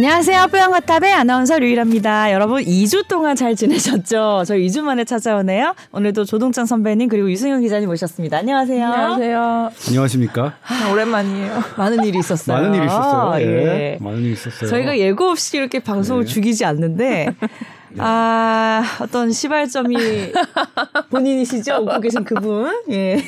[0.00, 0.46] 안녕하세요.
[0.46, 2.32] 뽀양거탑의 아나운서 류일합니다.
[2.32, 4.44] 여러분 2주 동안 잘 지내셨죠?
[4.46, 5.74] 저 2주 만에 찾아오네요.
[5.92, 8.38] 오늘도 조동찬 선배님 그리고 유승현 기자님 모셨습니다.
[8.38, 8.82] 안녕하세요.
[8.82, 9.70] 안녕하세요.
[9.88, 10.54] 안녕하십니까?
[10.66, 11.52] 아, 오랜만이에요.
[11.76, 12.56] 많은 일이 있었어요.
[12.56, 13.40] 많은 일이 있었어요.
[13.42, 13.46] 예.
[13.46, 13.98] 예.
[14.00, 14.70] 많은 일이 있었어요.
[14.70, 16.32] 저희가 예고 없이 이렇게 방송을 네.
[16.32, 17.34] 죽이지 않는데
[17.98, 19.96] 아 어떤 시발점이
[21.10, 21.76] 본인이시죠?
[21.82, 22.70] 웃고 계신 그분.
[22.90, 23.22] 예.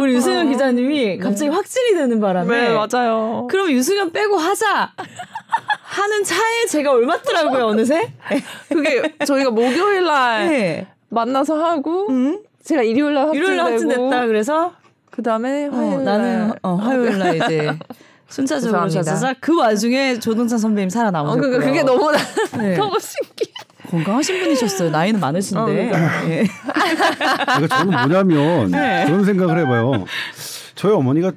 [0.00, 3.46] 우리 유승현 기자님이 갑자기 확진이 되는 바람에 네, 맞아요.
[3.50, 4.92] 그럼 유승현 빼고 하자
[5.82, 8.12] 하는 차에 제가 올맞더라고요 어느새.
[8.68, 10.86] 그게 저희가 목요일 날 네.
[11.08, 12.42] 만나서 하고 음?
[12.64, 14.72] 제가 일요일 날 일요일 날 확진되고 확진됐다 그래서
[15.10, 17.78] 그 다음에 어, 화요일 나는 날 어, 화요일 날 이제
[18.32, 19.02] 순차적으로 죄송합니다.
[19.02, 21.50] 져서 그 와중에 조동찬 선배님 어, 살아나오셨고요.
[21.50, 22.10] 그, 그게 너무
[22.58, 22.76] 네.
[22.80, 23.52] 너무 신기해.
[23.90, 24.90] 건강하신 분이셨어요.
[24.90, 25.60] 나이는 많으신데.
[25.60, 26.30] 어, 그러니까.
[26.30, 26.44] 예.
[27.44, 29.04] 그러니까 저는 뭐냐면 네.
[29.06, 30.04] 그런 생각을 해봐요.
[30.74, 31.32] 저희 어머니가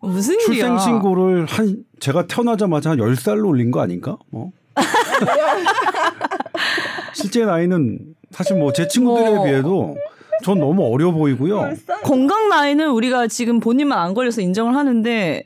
[0.00, 0.46] 무슨 일이야?
[0.46, 4.16] 출생 신고를 한 제가 태어나자마자 한 10살로 올린 거 아닌가?
[4.30, 4.50] 뭐.
[7.12, 7.98] 실제 나이는
[8.30, 9.44] 사실 뭐 제 친구들에 뭐.
[9.44, 9.96] 비해도
[10.44, 11.74] 전 너무 어려 보이고요.
[12.02, 15.44] 건강 나이는 우리가 지금 본인만 안 걸려서 인정을 하는데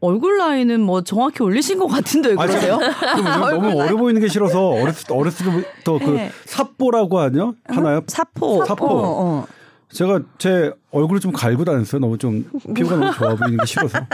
[0.00, 2.78] 얼굴 나이는 뭐 정확히 올리신 것 같은데 왜 아, 그러세요?
[2.78, 6.30] 제가 너무 어려 보이는 게 싫어서 어렸을, 어렸을 때부터 그 네.
[6.44, 7.52] 삽보라고 하냐?
[7.64, 8.02] 하나요?
[8.06, 8.64] 사포.
[8.64, 8.86] 사포.
[8.86, 9.46] 어, 어.
[9.90, 12.00] 제가 제 얼굴을 좀 갈고 다녔어요.
[12.00, 13.98] 너무 좀 피부가 너무 좋아 보이는 게 싫어서.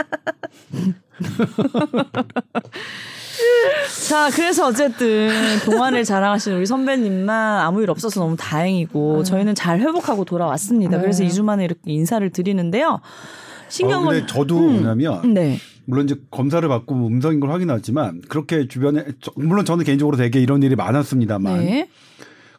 [4.07, 5.29] 자, 그래서 어쨌든
[5.65, 10.97] 동안을 자랑하시는 우리 선배님만 아무 일 없어서 너무 다행이고 저희는 잘 회복하고 돌아왔습니다.
[10.97, 11.01] 네.
[11.01, 12.99] 그래서 2주 만에 이렇게 인사를 드리는데요.
[13.01, 13.01] 아,
[13.69, 15.57] 신경을 근데 저도 뭐냐면 네.
[15.85, 20.63] 물론 이제 검사를 받고 음성인 걸 확인하지만 그렇게 주변에 저- 물론 저는 개인적으로 되게 이런
[20.63, 21.89] 일이 많았습니다만 네.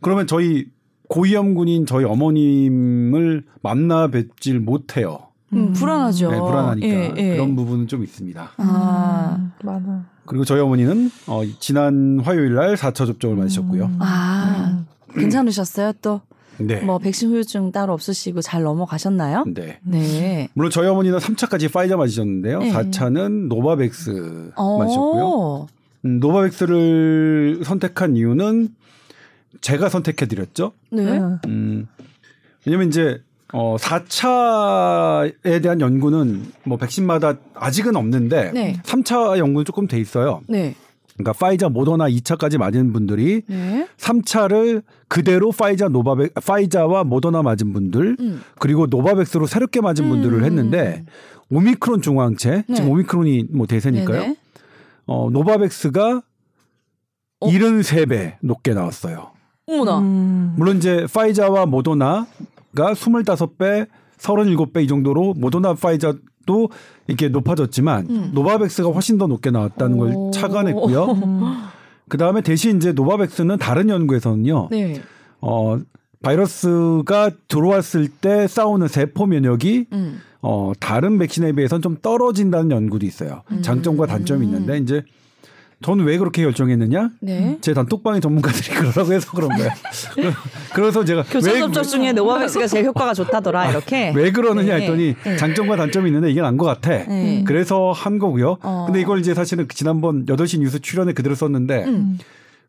[0.01, 0.67] 그러면 저희
[1.09, 5.29] 고위험군인 저희 어머님을 만나 뵙질 못해요.
[5.53, 6.31] 음, 불안하죠.
[6.31, 7.29] 네, 불안하니까 예, 예.
[7.37, 8.51] 그런 부분은 좀 있습니다.
[8.57, 9.51] 아.
[9.63, 10.05] 맞아.
[10.27, 13.91] 그리고 저희 어머니는 어, 지난 화요일 날 4차 접종을 맞으셨고요.
[14.01, 14.85] 아,
[15.15, 15.93] 괜찮으셨어요?
[16.03, 16.23] 또
[16.59, 16.81] 네.
[16.81, 19.45] 뭐 백신 후유증 따로 없으시고 잘 넘어가셨나요?
[19.47, 19.79] 네.
[19.83, 20.49] 네.
[20.55, 22.59] 물론 저희 어머니는 3차까지 화이자 맞으셨는데요.
[22.61, 22.73] 네.
[22.73, 24.79] 4차는 노바백스 어.
[24.79, 25.67] 맞으셨고요.
[26.07, 28.69] 음, 노바백스를 선택한 이유는
[29.61, 30.73] 제가 선택해 드렸죠.
[30.91, 31.21] 네.
[31.47, 31.87] 음,
[32.67, 33.21] 왜냐면 이제
[33.53, 38.81] 어 4차에 대한 연구는 뭐 백신마다 아직은 없는데 네.
[38.83, 40.41] 3차 연구는 조금 돼 있어요.
[40.49, 40.75] 네.
[41.17, 43.87] 그러니까 화이자 모더나 2차까지 맞은 분들이 네.
[43.97, 48.43] 3차를 그대로 파이자 노바백 화이자와 모더나 맞은 분들 음.
[48.59, 51.05] 그리고 노바백스로 새롭게 맞은 분들을 했는데
[51.51, 52.75] 오미크론 중화항체 네.
[52.75, 54.21] 지금 오미크론이 뭐 대세니까요.
[54.21, 54.37] 네네.
[55.07, 56.23] 어 노바백스가
[57.41, 57.49] 어?
[57.49, 59.31] 73배 높게 나왔어요.
[59.67, 59.99] 어머나.
[59.99, 60.55] 음.
[60.57, 62.27] 물론 이제 화이자와 모더나가
[62.75, 63.87] 25배,
[64.19, 66.69] 37배 이 정도로 모더나 화이자도
[67.07, 68.31] 이렇게 높아졌지만 음.
[68.35, 70.31] 노바백스가 훨씬 더 높게 나왔다는 걸 오.
[70.33, 71.07] 착안했고요.
[72.09, 75.01] 그 다음에 대신 이제 노바백스는 다른 연구에서는요, 네.
[75.41, 75.79] 어,
[76.23, 80.21] 바이러스가 들어왔을 때 싸우는 세포 면역이 음.
[80.43, 83.43] 어, 다른 백신에 비해서는 좀 떨어진다는 연구도 있어요.
[83.53, 83.63] 음.
[83.63, 85.03] 장점과 단점이 있는데 이제
[85.85, 87.11] 저는 왜 그렇게 결정했느냐?
[87.21, 87.59] 네.
[87.61, 89.69] 제 단톡방의 전문가들이 그러라고 해서 그런 거예요.
[90.75, 94.11] 그래서 제가 교차 왜, 접촉 중에 노바백스가 제일 효과가 좋다더라 이렇게.
[94.17, 94.83] 왜 그러느냐 네.
[94.83, 95.37] 했더니 네.
[95.37, 96.91] 장점과 단점이 있는데 이게 난 것 같아.
[96.91, 97.45] 네.
[97.47, 98.57] 그래서 한 거고요.
[98.63, 98.85] 어.
[98.87, 102.19] 근데 이걸 이제 사실은 지난번 8시 뉴스 출연에 그대로 썼는데 음.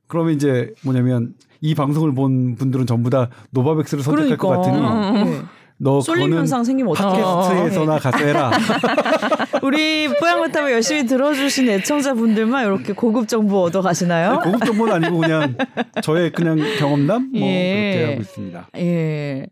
[0.07, 4.81] 그러면 이제 뭐냐면 이 방송을 본 분들은 전부 다 노바백스를 선택할 것 같으니
[5.23, 5.41] 네.
[5.77, 7.21] 너 쏠림 현상 생기면 어떡해.
[7.21, 8.51] 팟캐스트에서나 가서 해라.
[9.61, 14.39] 우리 뽀양거탑을 열심히 들어주신 애청자분들만 이렇게 고급 정보 얻어 가시나요?
[14.43, 15.55] 고급 정보는 아니고 그냥
[16.01, 17.91] 저의 그냥 경험담 뭐 예.
[17.95, 18.67] 그렇게 하고 있습니다.
[18.77, 19.47] 예.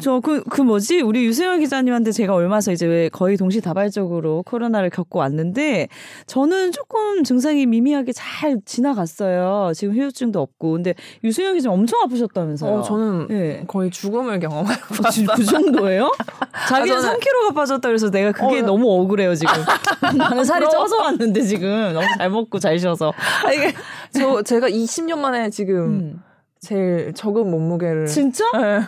[0.00, 1.00] 저그그 뭐지?
[1.02, 5.88] 우리 유승현 기자님한테 제가 얼마 전 이제 왜 거의 동시다발적으로 코로나를 겪고 왔는데
[6.26, 9.72] 저는 조금 증상이 미미하게 잘 지나갔어요.
[9.74, 10.72] 지금 후유증도 없고.
[10.72, 10.94] 근데
[11.24, 12.78] 유승현 기자 엄청 아프셨다면서요?
[12.78, 13.64] 어, 저는 예.
[13.66, 16.10] 거의 죽음을 경험하고 그, 지- 그 정도예요?
[16.68, 19.52] 자기는 아, 저는- 3kg가 빠졌다 그래서 내가 그게 어, 너무 억울해요 지금.
[20.16, 20.66] 나는 살이.
[20.70, 23.12] 쪄서 왔는데 지금 너무 잘 먹고 잘 쉬어서.
[23.44, 23.74] 아, 이게
[24.12, 26.22] 저 제가 20년 만에 지금 음.
[26.60, 28.44] 제일 적은 몸무게를 진짜?
[28.54, 28.80] 네.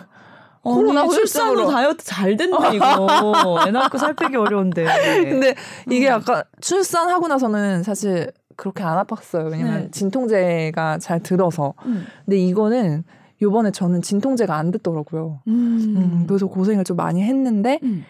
[0.61, 1.71] 코로나 코로나 출산 후 후유증으로.
[1.71, 3.63] 다이어트 잘 됐네 이거.
[3.65, 4.85] 애 낳고 살 빼기 어려운데.
[5.23, 5.55] 근데
[5.89, 6.13] 이게 음.
[6.13, 9.51] 약간 출산하고 나서는 사실 그렇게 안 아팠어요.
[9.51, 9.91] 왜냐면 네.
[9.91, 11.73] 진통제가 잘 들어서.
[11.85, 12.05] 음.
[12.25, 13.03] 근데 이거는
[13.41, 15.41] 요번에 저는 진통제가 안 듣더라고요.
[15.47, 15.53] 음.
[15.97, 18.05] 음, 그래서 고생을 좀 많이 했는데 음.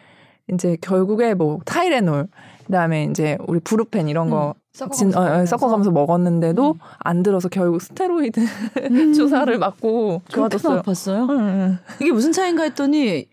[0.52, 2.28] 이제 결국에 뭐 타이레놀
[2.66, 6.80] 그다음에 이제 우리 브루펜 이런 거 진, 어, 어, 섞어가면서 먹었는데도 음.
[7.00, 8.40] 안 들어서 결국 스테로이드
[8.92, 9.14] 음.
[9.14, 10.82] 주사를 맞고 좋아졌어요.
[10.84, 11.30] 아팠어요?
[11.30, 11.78] 응, 응.
[12.02, 13.26] 이게 무슨 차이인가 했더니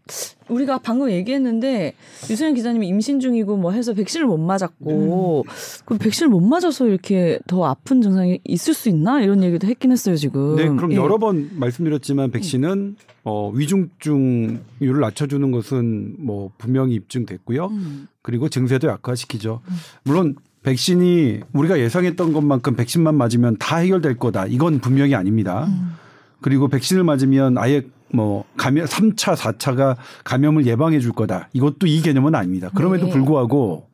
[0.48, 1.94] 우리가 방금 얘기했는데
[2.30, 5.44] 유수연 기자님이 임신 중이고 뭐 해서 백신을 못 맞았고
[5.84, 10.16] 그 백신을 못 맞아서 이렇게 더 아픈 증상이 있을 수 있나 이런 얘기도 했긴 했어요
[10.16, 10.56] 지금.
[10.56, 10.96] 네, 그럼 예.
[10.96, 17.66] 여러 번 말씀드렸지만 백신은 어, 위중증률을 낮춰주는 것은 뭐 분명히 입증됐고요.
[17.66, 18.08] 음.
[18.22, 19.60] 그리고 증세도 약화시키죠.
[20.04, 20.36] 물론
[20.66, 24.46] 백신이 우리가 예상했던 것만큼 백신만 맞으면 다 해결될 거다.
[24.46, 25.66] 이건 분명히 아닙니다.
[25.68, 25.92] 음.
[26.40, 27.82] 그리고 백신을 맞으면 아예
[28.12, 31.48] 뭐 감염 3차, 4차가 감염을 예방해 줄 거다.
[31.52, 32.68] 이것도 이 개념은 아닙니다.
[32.74, 33.12] 그럼에도 네.
[33.12, 33.86] 불구하고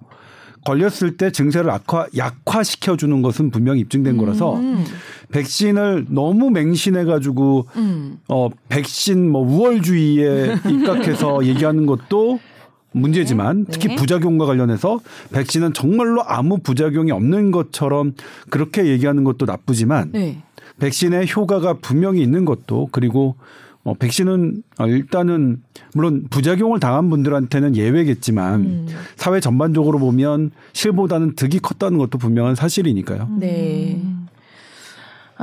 [0.65, 4.83] 걸렸을 때 증세를 악화 약화시켜 주는 것은 분명히 입증된 거라서 음.
[5.31, 8.19] 백신을 너무 맹신해 가지고 음.
[8.29, 12.39] 어 백신 뭐 우월주의에 입각해서 얘기하는 것도
[12.93, 13.73] 문제지만 네.
[13.73, 13.97] 특히 네.
[13.97, 15.01] 부작용과 관련해서
[15.33, 18.15] 백신은 정말로 아무 부작용이 없는 것처럼
[18.51, 20.43] 그렇게 얘기하는 것도 나쁘지만 네.
[20.79, 23.37] 백신의 효과가 분명히 있는 것도 그리고
[23.85, 25.63] 어 백신은 어, 일단은
[25.95, 28.87] 물론 부작용을 당한 분들한테는 예외겠지만 음.
[29.17, 33.29] 사회 전반적으로 보면 실보다는 득이 컸다는 것도 분명한 사실이니까요.
[33.39, 34.01] 네.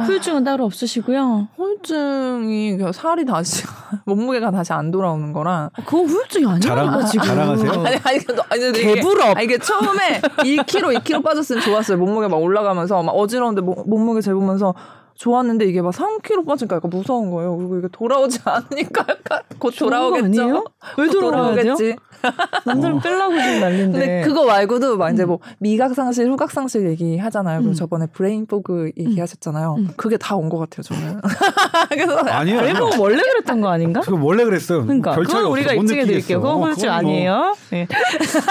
[0.04, 1.48] 후유증은 따로 없으시고요.
[1.56, 3.64] 후유증이 그 살이 다시
[4.06, 7.26] 몸무게가 다시 안 돌아오는 거랑 그건 후유증이 자랑- 지금.
[7.28, 7.72] 자랑하세요?
[7.72, 8.20] 아니 아니
[8.50, 9.36] 아니 개부럽.
[9.38, 11.98] 아니, 이게 처음에 1kg 2kg 빠졌으면 좋았어요.
[11.98, 14.74] 몸무게 막 올라가면서 막 어지러운데 몸- 몸무게 재보면서
[15.16, 17.58] 좋았는데 이게 막 3kg 빠지니까 약간 무서운 거예요.
[17.58, 20.64] 그리고 이게 돌아오지 않으니까 약간 곧 돌아오겠죠.
[20.98, 21.76] 왜곧 돌아와야 돼요?
[21.76, 21.96] 돌아오겠지.
[22.66, 24.00] 남들은 빼려고 지금 난리인데.
[24.00, 27.60] 근데 그거 말고도 막 이제 뭐 미각 상실, 후각 상실 얘기하잖아요.
[27.60, 27.76] 그리고 음.
[27.76, 29.76] 저번에 brain fog 얘기하셨잖아요.
[29.78, 29.90] 음.
[29.96, 31.22] 그게 다 온 것 같아요, 저는.
[31.90, 32.62] 그래서 아니에요.
[32.62, 34.00] 앨범 원래 그랬던 거 아닌가?
[34.02, 34.84] 그거 원래 그랬어요.
[34.86, 35.46] 그러니까 그건.
[35.48, 36.42] 우리가 못 입증해 드릴게요.
[36.42, 37.56] 그건 어, 후유증 그건 뭐 아니에요.
[37.72, 37.88] 네.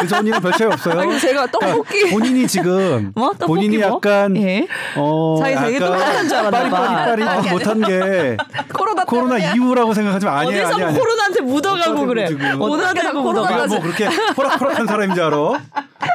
[0.00, 1.00] 그 전이는 별 차이 없어요.
[1.00, 3.30] 아니, 제가 떡볶이 본인이 지금 뭐?
[3.30, 3.86] 떡볶이 본인이 뭐?
[3.96, 4.66] 약간 예.
[4.96, 7.04] 어 자기 되게 똑똑한 줄 알았나 봐.
[7.06, 8.36] 빠리빠리 못한 게
[8.76, 10.62] 코로나 코로나 이후라고 생각하지면 아니에요.
[10.64, 10.98] 어디서 아니야, 아니야.
[11.00, 12.28] 코로나한테 묻어가고 그래.
[12.58, 13.57] 코로나가 묻어가.
[13.62, 14.06] 내가 뭐 그렇게
[14.36, 15.36] 호락호락한 사람인 줄 알아?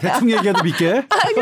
[0.02, 1.06] 대충 얘기해도 믿게.
[1.10, 1.36] 아니,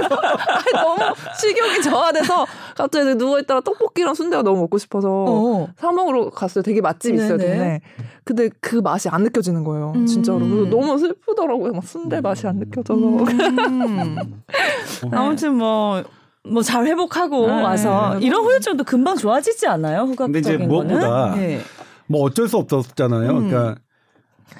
[0.73, 2.45] 너무 식욕이 저하돼서
[2.75, 5.67] 갑자기 누워있다가 떡볶이랑 순대가 너무 먹고 싶어서 어.
[5.77, 6.63] 사 먹으러 갔어요.
[6.63, 7.37] 되게 맛집 있어요.
[7.37, 7.81] 동네.
[8.23, 9.93] 근데 그 맛이 안 느껴지는 거예요.
[10.07, 10.39] 진짜로.
[10.39, 10.49] 음.
[10.51, 11.73] 그래서 너무 슬프더라고요.
[11.73, 12.93] 막 순대 맛이 안 느껴져서.
[12.99, 14.43] 음.
[15.11, 16.03] 아무튼 뭐.
[16.43, 18.25] 뭐 잘 회복하고 네, 와서 네.
[18.25, 20.01] 이런 후유증도 금방 좋아지지 않아요?
[20.01, 21.39] 후각적인 근데 이제 무엇보다 거는?
[21.39, 21.61] 네.
[22.07, 23.29] 뭐 어쩔 수 없었잖아요.
[23.29, 23.47] 음.
[23.47, 23.75] 그러니까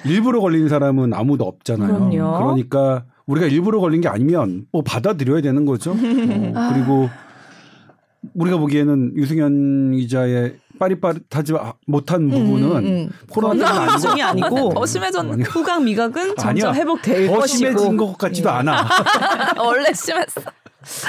[0.04, 2.08] 일부러 걸린 사람은 아무도 없잖아요.
[2.08, 2.38] 그럼요.
[2.38, 5.92] 그러니까 우리가 일부러 걸린 게 아니면 뭐 받아들여야 되는 거죠.
[5.92, 7.08] 어, 그리고
[8.34, 11.52] 우리가 보기에는 유승현 기자의 빠릿빠릿하지
[11.86, 13.10] 못한 부분은 음, 음.
[13.30, 15.44] 코로나 때문에 아니고 더 심해졌는데.
[15.44, 16.80] 아니, 후각 미각은 점점 아니야.
[16.80, 18.52] 회복될 더 것이고 심해진 것 같지도 예.
[18.54, 18.88] 않아.
[19.58, 20.40] 원래 심했어.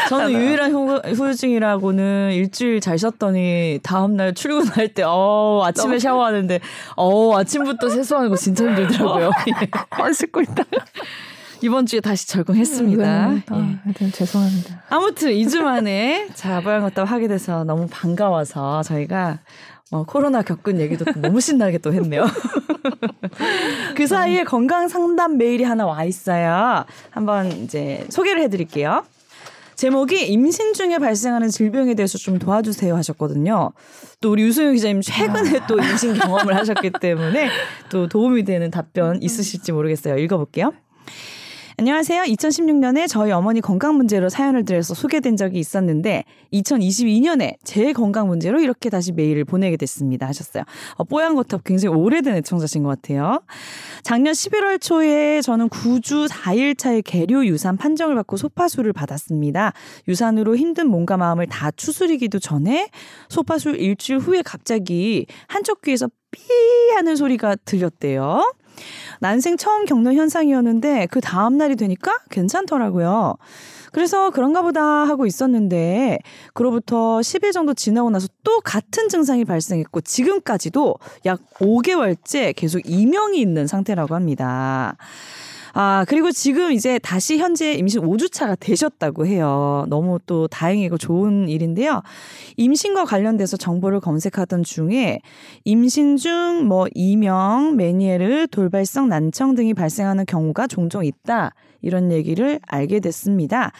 [0.09, 6.59] 저는 유일한 후, 후유증이라고는 일주일 잘 쉬었더니 다음날 출근할 때, 어, 아침에 샤워하는데,
[6.95, 9.31] 어, 아침부터 세수하는 거 진짜 힘들더라고요.
[9.47, 9.69] 예.
[9.89, 10.63] 안 씻고 있다.
[11.61, 13.27] 이번 주에 다시 적응했습니다.
[13.29, 13.35] 네.
[13.35, 14.05] 예.
[14.05, 14.83] 아, 죄송합니다.
[14.89, 19.39] 아무튼 2주 만에 자, 모양걷다 하게 돼서 너무 반가워서 저희가
[19.91, 22.25] 어, 코로나 겪은 얘기도 또 너무 신나게 또 했네요.
[23.95, 26.83] 그 사이에 건강 상담 메일이 하나 와 있어요.
[27.11, 29.03] 한번 이제 소개를 해드릴게요.
[29.75, 33.71] 제목이 임신 중에 발생하는 질병에 대해서 좀 도와주세요 하셨거든요.
[34.21, 37.49] 또 우리 유승윤 기자님 최근에 또 임신 경험을 하셨기 때문에
[37.89, 40.17] 또 도움이 되는 답변 있으실지 모르겠어요.
[40.17, 40.73] 읽어볼게요.
[41.75, 42.21] 안녕하세요.
[42.23, 48.91] 2016년에 저희 어머니 건강 문제로 사연을 드려서 소개된 적이 있었는데 2022년에 제 건강 문제로 이렇게
[48.91, 50.27] 다시 메일을 보내게 됐습니다.
[50.27, 50.65] 하셨어요.
[50.97, 53.41] 어, 뽀얀 거탑 굉장히 오래된 애청자신 것 같아요.
[54.03, 59.73] 작년 11월 초에 저는 9주 4일차의 계류 유산 판정을 받고 소파수를 받았습니다.
[60.07, 62.89] 유산으로 힘든 몸과 마음을 다 추스리기도 전에
[63.29, 66.39] 소파수 일주일 후에 갑자기 한쪽 귀에서 삐
[66.95, 68.43] 하는 소리가 들렸대요.
[69.23, 73.37] 난생 처음 겪는 현상이었는데 그 다음 날이 되니까 괜찮더라고요.
[73.93, 76.19] 그래서 그런가 보다 하고 있었는데
[76.53, 83.65] 그로부터 10일 정도 지나고 나서 또 같은 증상이 발생했고 지금까지도 약 5개월째 계속 이명이 있는
[83.65, 84.97] 상태라고 합니다.
[85.75, 89.85] 아, 그리고 지금 이제 다시 현재 임신 5주차가 되셨다고 해요.
[89.89, 92.03] 너무 또 다행이고 좋은 일인데요.
[92.57, 95.19] 임신과 관련돼서 정보를 검색하던 중에
[95.63, 101.53] 임신 중 뭐 이명, 메니에르, 돌발성 난청 등이 발생하는 경우가 종종 있다.
[101.81, 103.71] 이런 얘기를 알게 됐습니다.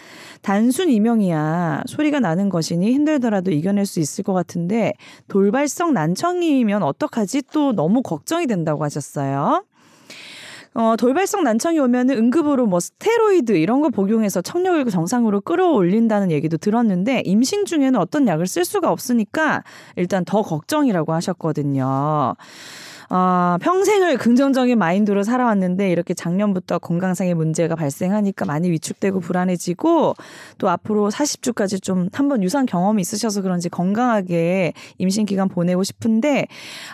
[0.41, 4.93] 단순 이명이야 소리가 나는 것이니 힘들더라도 이겨낼 수 있을 것 같은데
[5.27, 7.43] 돌발성 난청이면 어떡하지?
[7.53, 9.63] 또 너무 걱정이 된다고 하셨어요.
[10.75, 17.21] 어, 돌발성 난청이 오면은 응급으로 뭐 스테로이드 이런 거 복용해서 청력을 정상으로 끌어올린다는 얘기도 들었는데
[17.25, 19.63] 임신 중에는 어떤 약을 쓸 수가 없으니까
[19.95, 22.35] 일단 더 걱정이라고 하셨거든요.
[23.15, 30.15] 아, 평생을 긍정적인 마인드로 살아왔는데 이렇게 작년부터 건강상의 문제가 발생하니까 많이 위축되고 불안해지고
[30.57, 36.47] 또 앞으로 40주까지 좀 한번 유산 경험이 있으셔서 그런지 건강하게 임신 기간 보내고 싶은데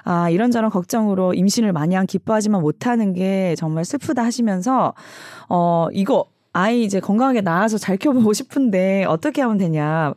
[0.04, 4.94] 아, 이런저런 걱정으로 임신을 마냥 기뻐하지만 못하는 게 정말 슬프다 하시면서
[5.48, 10.14] 어, 이거 아이 이제 건강하게 낳아서 잘 키워보고 싶은데 어떻게 하면 되냐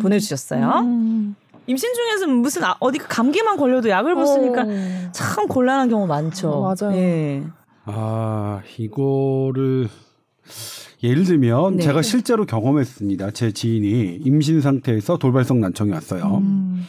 [0.00, 0.80] 보내주셨어요.
[0.80, 1.36] 음.
[1.66, 4.66] 임신 중에서 무슨 아- 어디 감기만 걸려도 약을 못 쓰니까 어.
[5.12, 6.50] 참 곤란한 경우 많죠.
[6.50, 6.96] 어, 맞아요.
[6.96, 7.42] 예.
[7.86, 9.88] 아 이거를
[11.02, 11.82] 예를 들면 네.
[11.82, 13.30] 제가 실제로 경험했습니다.
[13.32, 16.38] 제 지인이 임신 상태에서 돌발성 난청이 왔어요.
[16.38, 16.84] 음.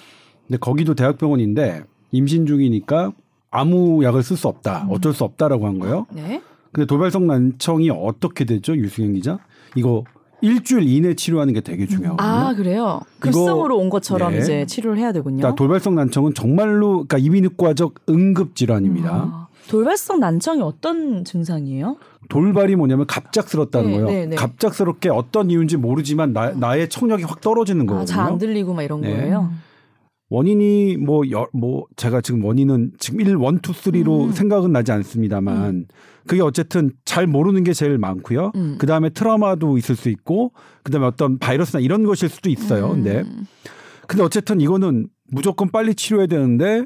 [0.48, 3.12] 근데 거기도 대학병원인데 임신 중이니까
[3.52, 4.88] 아무 약을 쓸 수 없다.
[4.90, 6.06] 어쩔 수 없다라고 한 거예요.
[6.12, 6.42] 네.
[6.72, 9.40] 근데 돌발성 난청이 어떻게 되죠, 유승현 기자?
[9.76, 10.04] 이거
[10.46, 12.30] 일주일 이내 치료하는 게 되게 중요하거든요.
[12.30, 13.02] 아 그래요.
[13.20, 14.40] 급성으로 온 것처럼 네.
[14.40, 15.38] 이제 치료를 해야 되군요.
[15.38, 19.10] 그러니까 돌발성 난청은 정말로 그러니까 이비인후과적 응급 질환입니다.
[19.10, 21.98] 아, 돌발성 난청이 어떤 증상이에요?
[22.30, 24.08] 돌발이 뭐냐면 갑작스럽다는 네, 거예요.
[24.08, 24.36] 네, 네.
[24.36, 28.06] 갑작스럽게 어떤 이유인지 모르지만 나, 나의 청력이 확 떨어지는 거거든요.
[28.06, 29.16] 잘안 들리고 막 이런 네.
[29.16, 29.52] 거예요.
[30.30, 34.32] 원인이 뭐, 여, 뭐, 제가 지금 원인은 지금 1, 1, 2, 3로 음.
[34.32, 35.86] 생각은 나지 않습니다만,
[36.26, 38.52] 그게 어쨌든 잘 모르는 게 제일 많고요.
[38.56, 38.76] 음.
[38.80, 40.52] 그 다음에 트라우마도 있을 수 있고,
[40.84, 42.90] 그 다음에 어떤 바이러스나 이런 것일 수도 있어요.
[42.90, 43.46] 근데, 음.
[44.08, 46.86] 근데 어쨌든 이거는 무조건 빨리 치료해야 되는데,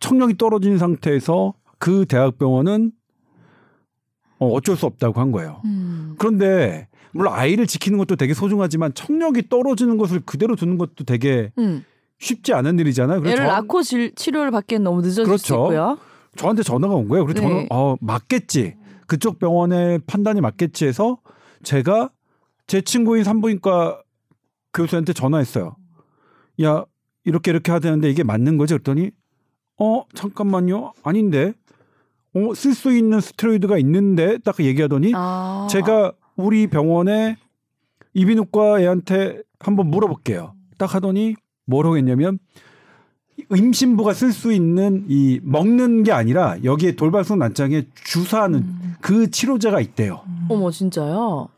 [0.00, 2.92] 청력이 떨어진 상태에서 그 대학병원은
[4.40, 5.62] 어, 어쩔 수 없다고 한 거예요.
[5.64, 6.16] 음.
[6.18, 11.84] 그런데, 물론 아이를 지키는 것도 되게 소중하지만 청력이 떨어지는 것을 그대로 두는 것도 되게 음.
[12.24, 13.20] 쉽지 않은 일이잖아요.
[13.20, 15.98] 그래서 애를 저- 낳고 질- 치료를 받기엔 너무 늦어질 수 그렇죠.
[16.36, 17.24] 저한테 전화가 온 거예요.
[17.26, 17.48] 그래서 네.
[17.48, 18.76] 저는 어 맞겠지.
[19.06, 21.18] 그쪽 병원의 판단이 맞겠지 해서
[21.62, 22.10] 제가
[22.66, 24.02] 제 친구인 산부인과
[24.72, 25.76] 교수한테 전화했어요.
[26.62, 26.84] 야
[27.24, 28.74] 이렇게 이렇게 해야 되는데 이게 맞는 거지?
[28.74, 29.10] 그랬더니
[29.78, 30.92] 어 잠깐만요.
[31.02, 31.52] 아닌데.
[32.34, 35.68] 어 쓸 수 있는 스테로이드가 있는데 딱 얘기하더니 아.
[35.70, 37.36] 제가 우리 병원에
[38.14, 40.54] 이비인후과 애한테 한번 물어볼게요.
[40.78, 42.38] 딱 하더니 뭐라고 했냐면
[43.54, 48.94] 임신부가 쓸 수 있는 이 먹는 게 아니라 여기에 돌발성 난장에 주사하는 음.
[49.00, 50.20] 그 치료제가 있대요.
[50.48, 51.48] 어머 진짜요?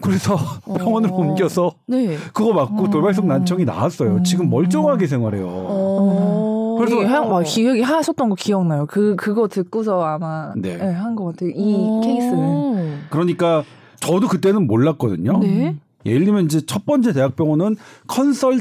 [0.00, 0.36] 그래서
[0.78, 1.14] 병원을 어.
[1.14, 2.16] 옮겨서 네.
[2.32, 4.22] 그거 맞고 돌발성 난청이 나았어요.
[4.22, 5.46] 지금 멀쩡하게 생활해요.
[5.48, 6.76] 어.
[6.78, 8.86] 그래서- 그래서 한, 막 기억이 하셨던 거 기억나요.
[8.86, 10.76] 그 그거 듣고서 아마 네.
[10.78, 10.90] 네.
[10.92, 11.50] 한것 같아요.
[11.50, 12.00] 이 어.
[12.00, 12.98] 케이스는.
[13.10, 13.64] 그러니까
[14.00, 15.38] 저도 그때는 몰랐거든요.
[15.38, 15.76] 네.
[16.06, 17.76] 예를 들면 이제 첫 번째 대학병원은
[18.08, 18.60] 컨설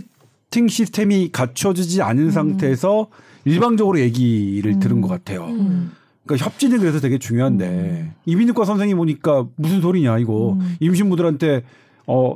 [0.52, 3.08] 팅 시스템이 갖춰지지 않은 상태에서
[3.46, 5.46] 일방적으로 얘기를 들은 것 같아요.
[5.46, 5.92] 음.
[6.26, 10.76] 그러니까 협진이 그래서 되게 중요한데 이비인후과 선생님 오니까 무슨 소리냐 이거 음.
[10.80, 11.64] 임신부들한테
[12.06, 12.36] 어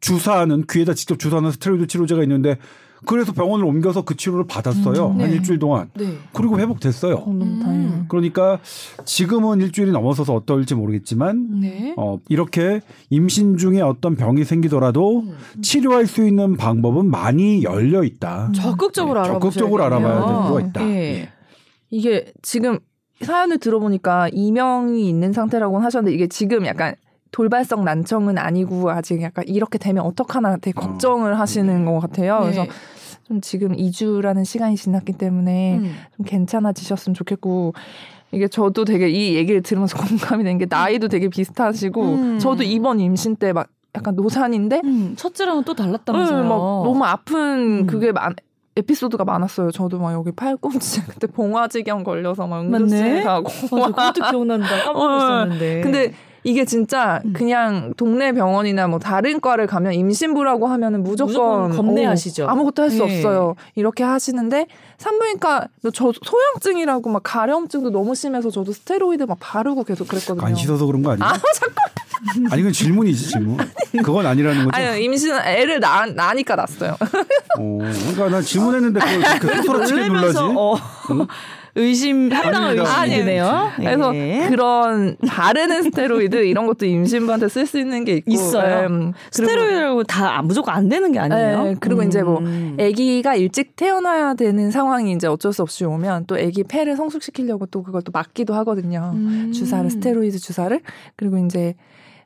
[0.00, 2.58] 주사하는 귀에다 직접 주사하는 스테로이드 치료제가 있는데
[3.06, 5.36] 그래서 병원을 옮겨서 그 치료를 받았어요 음, 한 네.
[5.36, 6.16] 일주일 동안 네.
[6.32, 7.14] 그리고 회복됐어요.
[7.14, 7.60] 어, 너무 음.
[7.60, 8.04] 다행이에요.
[8.08, 8.58] 그러니까
[9.04, 11.94] 지금은 일주일이 넘어서서 어떨지 모르겠지만 네.
[11.96, 15.36] 어, 이렇게 임신 중에 어떤 병이 생기더라도 음.
[15.62, 18.52] 치료할 수 있는 방법은 많이 열려 있다.
[18.54, 20.88] 적극적으로 네, 알아보셔야 적극적으로 알아봐야 될 필요가 있다.
[20.88, 20.94] 예.
[20.94, 21.28] 예.
[21.90, 22.78] 이게 지금
[23.20, 26.94] 사연을 들어보니까 이명이 있는 상태라고는 하셨는데 이게 지금 약간
[27.32, 30.80] 돌발성 난청은 아니고 아직 약간 이렇게 되면 어떡하나 되게 어.
[30.80, 32.40] 걱정을 하시는 것 같아요.
[32.42, 32.70] 그래서 네.
[33.28, 35.94] 좀 지금 2주라는 시간이 지났기 때문에 음.
[36.16, 37.74] 좀 괜찮아지셨으면 좋겠고
[38.32, 42.38] 이게 저도 되게 이 얘기를 들으면서 공감이 된 게 나이도 되게 비슷하시고 음.
[42.38, 46.42] 저도 이번 임신 때 막 약간 노산인데 음, 첫째랑은 또 달랐다면서요.
[46.42, 47.86] 네, 막 너무 아픈 음.
[47.88, 48.34] 그게 많
[48.76, 49.72] 에피소드가 많았어요.
[49.72, 52.76] 저도 막 여기 팔꿈치 그때 봉화지경 걸려서 막 맞네.
[52.84, 54.68] 응급실 가고 맞아, 그것도 기억난다.
[54.84, 55.80] 까먹고 어, 있었는데.
[55.80, 57.32] 근데 이게 진짜 음.
[57.32, 62.44] 그냥 동네 병원이나 뭐 다른 과를 가면 임신부라고 하면은 무조건, 무조건 겁내하시죠.
[62.44, 63.04] 어, 아무것도 할수 네.
[63.04, 63.56] 없어요.
[63.74, 64.66] 이렇게 하시는데
[64.98, 70.46] 산부인과 저 소양증이라고 막 가려움증도 너무 심해서 저도 스테로이드 막 바르고 계속 그랬거든요.
[70.46, 71.30] 안 씻어서 그런 거 아니에요?
[72.50, 73.56] 아니 그건 질문이지 질문.
[74.04, 74.76] 그건 아니라는 거죠.
[74.76, 76.96] 아니 임신 애를 낳, 낳으니까 났어요.
[77.58, 79.00] 어, 그러니까 난 질문했는데
[79.40, 80.38] 그걸 그렇게 눌러지.
[80.38, 80.74] 어,
[81.10, 81.26] 응?
[81.74, 83.02] 의심 아닙니다.
[83.02, 83.70] 의심이 드네요.
[83.76, 84.46] 그래서 예.
[84.48, 88.86] 그런 바르는 스테로이드 이런 것도 임신부한테 쓸 수 있는 게 있고 있어요.
[88.86, 91.62] 음, 스테로이드라고 다 무조건 안 되는 게 아니에요.
[91.64, 92.76] 네, 그리고 이제 뭐 음.
[92.80, 97.82] 아기가 일찍 태어나야 되는 상황이 이제 어쩔 수 없이 오면 또 아기 폐를 성숙시키려고 또
[97.82, 99.12] 그걸 또 맞기도 하거든요.
[99.14, 99.52] 음.
[99.52, 100.80] 주사를 스테로이드 주사를
[101.16, 101.74] 그리고 이제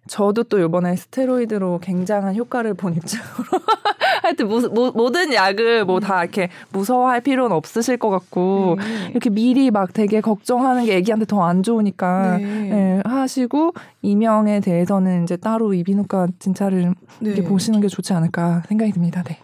[0.07, 3.45] 저도 또 이번에 스테로이드로 굉장한 효과를 본 입장으로
[4.25, 9.09] 하여튼 무, 모, 모든 약을 뭐 다 이렇게 무서워할 필요는 없으실 것 같고 네.
[9.11, 12.71] 이렇게 미리 막 되게 걱정하는 게 애기한테 더 안 좋으니까 네.
[12.73, 17.31] 예, 하시고 이명에 대해서는 이제 따로 이비인후과 진찰을 네.
[17.31, 19.23] 이렇게 보시는 게 좋지 않을까 생각이 듭니다.
[19.23, 19.39] 네.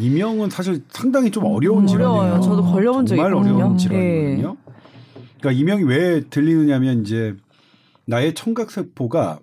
[0.00, 2.20] 이명은 사실 상당히 좀 어려운 질환이에요.
[2.20, 2.40] 어려워요.
[2.40, 3.54] 저도 걸려본 적이 정말 있거든요.
[3.56, 3.82] 어려운 네.
[3.82, 4.56] 질환이거든요.
[5.40, 7.34] 그러니까 이명이 왜 들리느냐면 이제
[8.04, 9.38] 나의 청각 세포가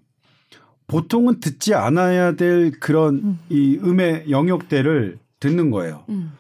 [0.88, 3.39] 보통은 듣지 않아야 될 그런 음.
[3.50, 6.04] 이 음의 영역대를 듣는 거예요.
[6.10, 6.34] 음.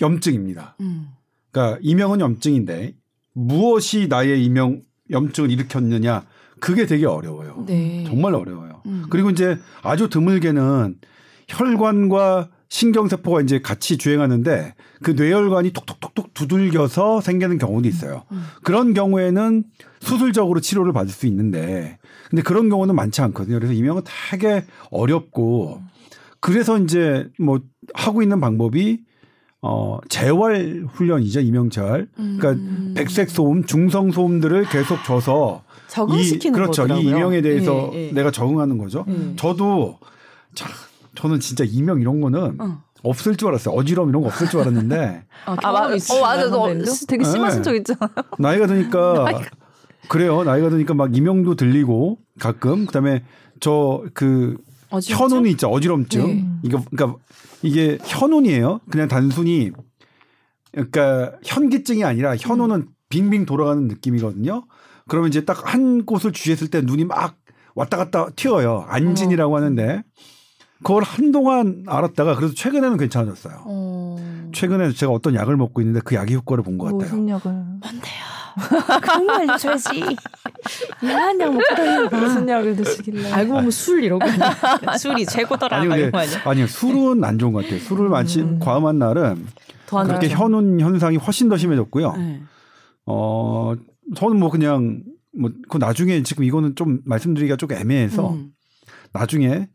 [0.00, 0.76] 염증입니다.
[0.80, 1.08] 음.
[1.50, 2.94] 그러니까 이명은 염증인데
[3.34, 6.24] 무엇이 나의 이명 염증을 일으켰느냐
[6.60, 7.64] 그게 되게 어려워요.
[7.66, 8.04] 네.
[8.06, 8.82] 정말 어려워요.
[8.86, 9.04] 음.
[9.10, 10.96] 그리고 이제 아주 드물게는
[11.48, 18.24] 혈관과 신경세포가 이제 같이 주행하는데 그 뇌혈관이 톡톡톡톡 두들겨서 생기는 경우도 있어요.
[18.32, 18.42] 음.
[18.62, 19.64] 그런 경우에는
[20.00, 21.97] 수술적으로 치료를 받을 수 있는데
[22.28, 23.56] 근데 그런 경우는 많지 않거든요.
[23.56, 25.80] 그래서 이명은 되게 어렵고
[26.40, 27.60] 그래서 이제 뭐
[27.94, 29.00] 하고 있는 방법이
[29.60, 31.40] 어 재활 훈련이죠.
[31.40, 32.08] 이명 재활.
[32.14, 32.94] 그러니까 음.
[32.96, 36.82] 백색 소음, 중성 소음들을 계속 줘서 적응시키는 이, 그렇죠.
[36.82, 37.04] 거더라고요.
[37.04, 38.12] 이 이명에 대해서 예, 예.
[38.12, 39.04] 내가 적응하는 거죠.
[39.08, 39.34] 음.
[39.36, 39.98] 저도
[40.54, 40.70] 참
[41.16, 42.82] 저는 진짜 이명 이런 거는 어.
[43.02, 43.74] 없을 줄 알았어요.
[43.74, 46.74] 어지러움 이런 거 없을 줄 알았는데 아, 아, 맞, 경험 있으신가요, 어, 맞아.
[46.74, 46.94] 너?
[47.08, 47.64] 되게 심하신 네.
[47.64, 48.10] 적 있잖아.
[48.38, 49.40] 나이가 드니까
[50.08, 50.44] 그래요.
[50.44, 53.24] 나이가 드니까 막 이명도 들리고 가끔 그다음에
[53.60, 54.56] 저그
[54.90, 55.24] 어지럽죠?
[55.24, 55.68] 현운이 있죠.
[55.68, 56.26] 어지럼증.
[56.26, 56.44] 네.
[56.62, 57.18] 이거 그러니까
[57.62, 58.80] 이게 현운이에요.
[58.90, 59.70] 그냥 단순히
[60.72, 64.64] 그러니까 현기증이 아니라 현운은 빙빙 돌아가는 느낌이거든요.
[65.08, 67.36] 그러면 이제 딱 한 곳을 주의했을 때 눈이 막
[67.74, 68.84] 왔다 갔다 튀어요.
[68.88, 70.02] 안진이라고 하는데
[70.82, 73.62] 그걸 한동안 알았다가 그래도 최근에는 괜찮아졌어요.
[73.66, 74.16] 어.
[74.54, 77.00] 최근에 제가 어떤 약을 먹고 있는데 그 약의 효과를 본 것 같아요.
[77.00, 77.52] 무슨 약을
[79.02, 80.16] 그런 거 알려줘야지.
[81.04, 83.32] 야한 약 먹고 다니는 무슨 약을 드시길래?
[83.32, 84.24] 알고 보면 술 이러고
[84.98, 85.78] 술이 최고더라.
[85.78, 86.36] 아니 막 근데?
[86.44, 87.80] 아니요 술은 안 좋은 것 같아요.
[87.80, 88.58] 술을 마시 음.
[88.58, 89.46] 과음한 날은
[89.86, 90.28] 그렇게.
[90.28, 92.12] 현운 현상이 훨씬 더 심해졌고요.
[92.16, 92.42] 네.
[93.06, 93.74] 어
[94.16, 95.02] 저는 뭐 그냥
[95.38, 98.50] 뭐 그 나중에 지금 이거는 좀 말씀드리기가 좀 애매해서 음.
[99.12, 99.68] 나중에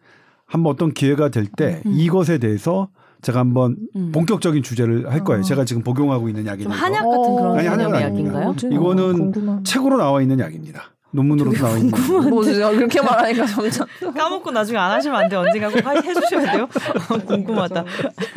[0.45, 1.93] 한번 어떤 기회가 될때 음.
[1.93, 2.89] 이것에 대해서
[3.23, 4.11] 제가 한번 음.
[4.11, 5.39] 본격적인 주제를 할 거예요.
[5.39, 5.43] 어.
[5.43, 7.09] 제가 지금 복용하고 있는 약이 좀 있는 한약 거.
[7.09, 8.01] 같은 그런 아니, 한약은.
[8.01, 8.43] 약인가요?
[8.45, 8.67] 뭐지?
[8.71, 9.63] 이거는 어, 궁금한.
[9.63, 10.91] 책으로 나와 있는 약입니다.
[11.15, 11.91] 논문으로도 나와 있는.
[11.93, 12.29] 약입니다.
[12.29, 12.53] 뭐지?
[12.55, 15.35] 그렇게 말하니까 점점 까먹고 나중에 안 하시면 안 돼.
[15.35, 16.67] 언젠가 꼭 하- 해주셔야 돼요.
[17.27, 17.85] 궁금하다.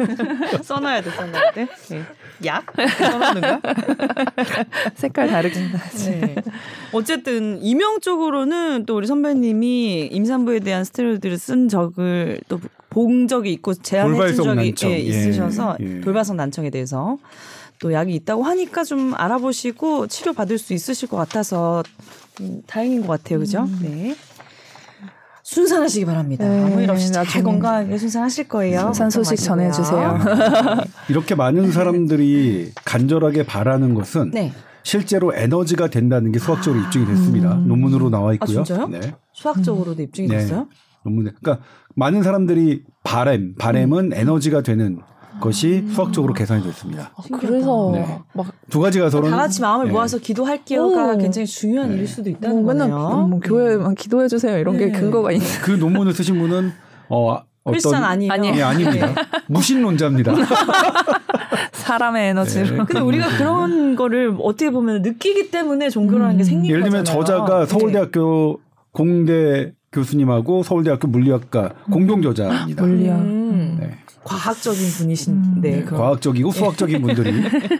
[0.62, 1.68] 써놔야 돼, 써놔야 돼.
[1.88, 2.02] 네.
[2.44, 2.66] 약?
[2.98, 3.60] 써놓는 거야?
[4.94, 6.10] 색깔 다르긴 하지.
[6.20, 6.34] 네.
[6.92, 12.60] 어쨌든 이명 쪽으로는 또 우리 선배님이 임산부에 대한 스테로이드를 쓴 적을 또
[12.96, 14.90] 본 적이 있고 제안해 준 적이 난청.
[14.90, 16.00] 예, 예, 있으셔서 예.
[16.00, 17.18] 돌발성 난청에 대해서
[17.78, 21.82] 또 약이 있다고 하니까 좀 알아보시고 치료 받을 수 있으실 것 같아서
[22.40, 23.68] 음, 다행인 것 같아요, 그죠?
[23.82, 24.16] 네.
[25.42, 26.48] 순산하시기 바랍니다.
[26.48, 28.80] 네, 아무 일 없이 잘 나중에 건강하게 순산하실 거예요.
[28.80, 29.36] 순산 소식.
[29.36, 30.18] 전해주세요.
[31.10, 34.52] 이렇게 많은 사람들이 간절하게 바라는 것은 네.
[34.84, 37.56] 실제로 에너지가 된다는 게 수학적으로 입증이 됐습니다.
[37.56, 38.60] 논문으로 나와 있고요.
[38.60, 38.88] 아, 진짜요?
[38.88, 39.00] 네.
[39.34, 40.38] 수학적으로도 입증이 네.
[40.38, 40.66] 됐어요?
[41.06, 41.30] 논문에.
[41.40, 41.64] 그러니까
[41.94, 44.12] 많은 사람들이 바램, 바램은 음.
[44.12, 45.00] 에너지가 되는
[45.40, 47.12] 것이 수학적으로 계산이 됐습니다.
[47.14, 48.18] 아, 그래서 네.
[48.32, 49.92] 막두 가지가 서로 다 같이 마음을 네.
[49.92, 51.18] 모아서 기도할게요가 오.
[51.18, 51.96] 굉장히 중요한 네.
[51.96, 53.26] 일일 수도 뭐 있다는 맨날 거네요.
[53.28, 54.90] 뭐 교회만 기도해 주세요 이런 네.
[54.90, 55.46] 게 근거가 있는.
[55.62, 56.72] 그 논문을 쓰신 분은
[57.10, 58.32] 어 크리스찬 어떤 아니에요.
[58.32, 58.56] 아니에요.
[58.56, 59.14] 예, 아닙니다.
[59.48, 60.34] 무신론자입니다.
[61.72, 62.76] 사람의 에너지로.
[62.76, 62.84] 네.
[62.86, 66.44] 근데 우리가 그런 거를 어떻게 보면 느끼기 때문에 종교라는 게 음.
[66.44, 67.24] 생긴 예를 들면 거잖아요.
[67.24, 67.66] 저자가 네.
[67.66, 68.60] 서울대학교
[68.92, 72.84] 공대 교수님하고 서울대학교 물리학과 공동 저자입니다.
[72.84, 73.18] 물리학.
[73.18, 73.76] 음.
[73.80, 73.90] 네.
[74.24, 75.60] 과학적인 분이신데 음.
[75.62, 76.00] 네, 그럼.
[76.00, 77.30] 과학적이고 수학적인 분들이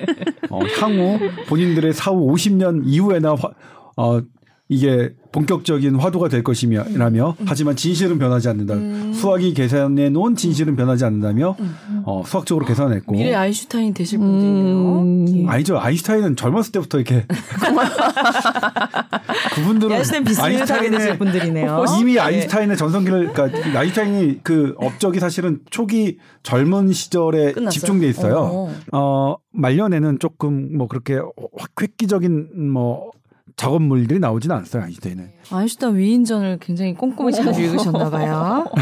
[0.50, 3.50] 어, 향후 본인들의 사후 50년 이후에나 화-
[3.96, 4.20] 어,
[4.68, 8.74] 이게 본격적인 화두가 될 것이며 라며 하지만 진실은 변하지 않는다.
[8.74, 9.12] 음.
[9.12, 11.57] 수학이 계산해 놓은 진실은 변하지 않는다며
[12.05, 14.22] 어, 수학적으로 계산했고 미래 아인슈타인 되실 음.
[14.22, 15.44] 분들이네요.
[15.44, 15.48] 예.
[15.48, 15.79] 아니죠.
[15.79, 17.26] 아인슈타인은 젊었을 때부터 이렇게
[19.55, 21.85] 그분들은 아인슈타인 비슷하게 되실 분들이네요.
[22.00, 22.20] 이미 예.
[22.20, 27.70] 아인슈타인의 전성기를 그러니까 아인슈타인이 그 업적이 사실은 초기 젊은 시절에 끝났어요?
[27.70, 28.38] 집중돼 있어요.
[28.38, 28.74] 어.
[28.92, 33.11] 어, 말년에는 조금 뭐 그렇게 확 획기적인 뭐
[33.56, 35.30] 작업물들이 나오지는 않았어요, 아인슈타인은.
[35.50, 38.66] 아인슈타인 위인전을 굉장히 꼼꼼히 잘 읽으셨나 봐요.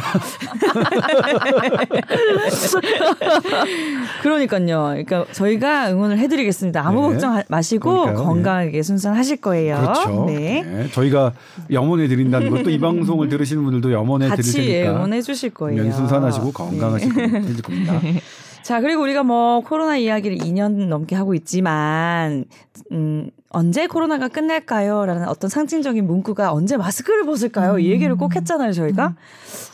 [4.23, 4.67] 그러니까요.
[4.67, 6.85] 그러니까 저희가 응원을 해드리겠습니다.
[6.85, 7.09] 아무 네.
[7.13, 8.27] 걱정 하- 마시고 그러니까요.
[8.27, 9.79] 건강하게 순산하실 거예요.
[9.81, 10.25] 그렇죠.
[10.27, 10.63] 네.
[10.65, 10.89] 네.
[10.91, 11.35] 저희가
[11.71, 15.85] 염원해 드린다는 것도 이 방송을 들으시는 분들도 염원해 드릴 같이 테니까 응원해 주실 거예요.
[15.85, 16.53] 연순산하시고 네.
[16.53, 18.01] 건강하실 겁니다.
[18.65, 22.47] 자, 그리고 우리가 뭐 코로나 이야기를 2년 넘게 하고 있지만,
[22.93, 25.07] 음, 언제 코로나가 끝날까요?
[25.07, 27.79] 라는 어떤 상징적인 문구가 언제 마스크를 벗을까요?
[27.79, 29.15] 이 얘기를 꼭 했잖아요, 저희가.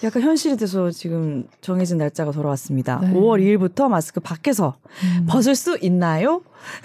[0.05, 3.01] 약간 현실이 돼서 지금 정해진 날짜가 돌아왔습니다.
[3.03, 3.13] 네.
[3.15, 4.77] 5월 2일부터 마스크 밖에서
[5.27, 6.43] 벗을 수 있나요?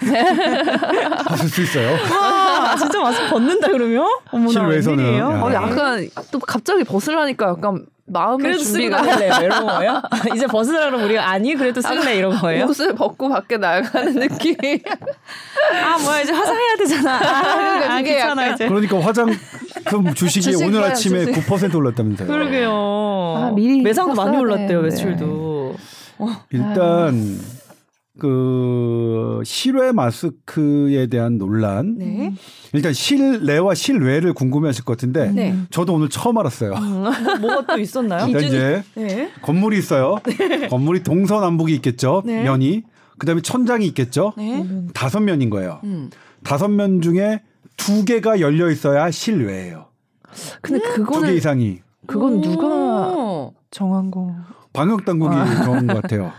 [1.26, 1.90] 하실 수 있어요.
[2.10, 4.06] 와, 진짜 마스크 벗는다 그러면?
[4.30, 5.24] 어머나, 실외에서는, 웬일이에요?
[5.24, 5.42] 야.
[5.42, 5.54] 어, 네.
[5.54, 10.02] 약간 또 갑자기 벗으려니까 약간 마음의 준비가 나갈래요 이런 거예요?
[10.34, 12.66] 이제 벗으라 그러면 우리가 아니 그래도 쓸래 이런 거예요?
[12.66, 14.56] 옷을 벗고 밖에 나가는 느낌.
[15.84, 17.16] 아 뭐야 이제 화장해야 되잖아.
[17.16, 18.68] 아, 아 그게 괜찮아 이제.
[18.68, 21.46] 그러니까 화장품 주식이 주식 오늘 아침에 주식.
[21.46, 22.28] 9% 올랐다면서요.
[22.28, 22.70] 그러게요.
[23.38, 24.88] 아, 미리 매상도 많이 올랐대요 되는데.
[25.04, 25.74] 매출도.
[26.50, 27.38] 일단
[28.18, 31.96] 그 실외 마스크에 대한 논란.
[31.98, 32.32] 네.
[32.72, 35.56] 일단 실내와 실외를 궁금해하실 것 같은데 네.
[35.70, 36.74] 저도 오늘 처음 알았어요.
[36.74, 38.26] 뭐, 뭐가 또 있었나요?
[38.26, 39.30] 일단 이제 네.
[39.42, 40.16] 건물이 있어요.
[40.70, 42.22] 건물이 동서남북이 있겠죠.
[42.24, 42.42] 네.
[42.42, 42.84] 면이.
[43.18, 44.32] 그다음에 천장이 있겠죠.
[44.36, 44.66] 네.
[44.92, 45.80] 다섯 면인 거예요.
[45.84, 46.10] 음.
[46.44, 47.42] 다섯 면 중에
[47.76, 49.86] 두 개가 열려 있어야 실외예요.
[50.60, 53.54] 근데 두개 그거는 이상이 그건 누가 오.
[53.70, 54.34] 정한 거?
[54.72, 56.32] 방역 당국이 정한 것 같아요.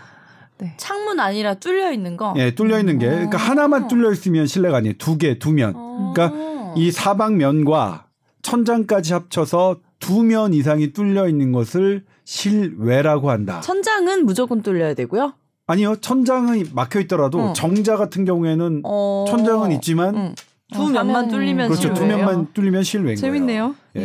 [0.78, 2.34] 창문 아니라 뚫려 있는 거.
[2.38, 4.96] 예, 뚫려 있는 게 그러니까 하나만 뚫려 있으면 실내가 아니에요.
[4.98, 5.74] 두 개, 두 면.
[5.76, 6.13] 어.
[6.15, 8.06] 그러니까 이 사방면과
[8.41, 13.62] 천장까지 합쳐서 두 면 이상이 뚫려 있는 것을 실외라고 한다.
[13.62, 15.34] 천장은 무조건 뚫려야 되고요.
[15.65, 17.54] 아니요, 천장은 막혀 있더라도 어.
[17.54, 19.26] 정자 같은 경우에는 어.
[19.28, 20.36] 천장은 있지만 음.
[20.74, 21.89] 두 어, 면만 뚫리면 그렇죠.
[21.93, 22.17] 두 실외예요.
[22.26, 23.22] 면만 뚫리면 실외인 거예요.
[23.22, 23.76] 재밌네요.
[23.98, 24.02] 예.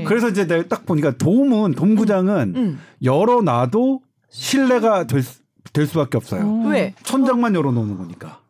[0.00, 0.04] 예.
[0.06, 2.80] 그래서 이제 내가 딱 보니까 돔은 돔구장은 음.
[3.02, 5.39] 열어놔도 실내가 될, 수-
[5.72, 6.42] 될 수밖에 없어요.
[6.42, 6.70] 음.
[6.70, 6.94] 왜?
[7.04, 8.40] 천장만 열어놓는 거니까.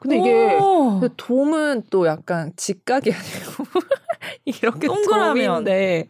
[0.00, 1.00] 근데 이게 오.
[1.00, 3.64] 근데 돔은 또 약간 직각이 아니고
[4.44, 5.64] 이렇게 동그라면.
[5.64, 6.08] 돔인데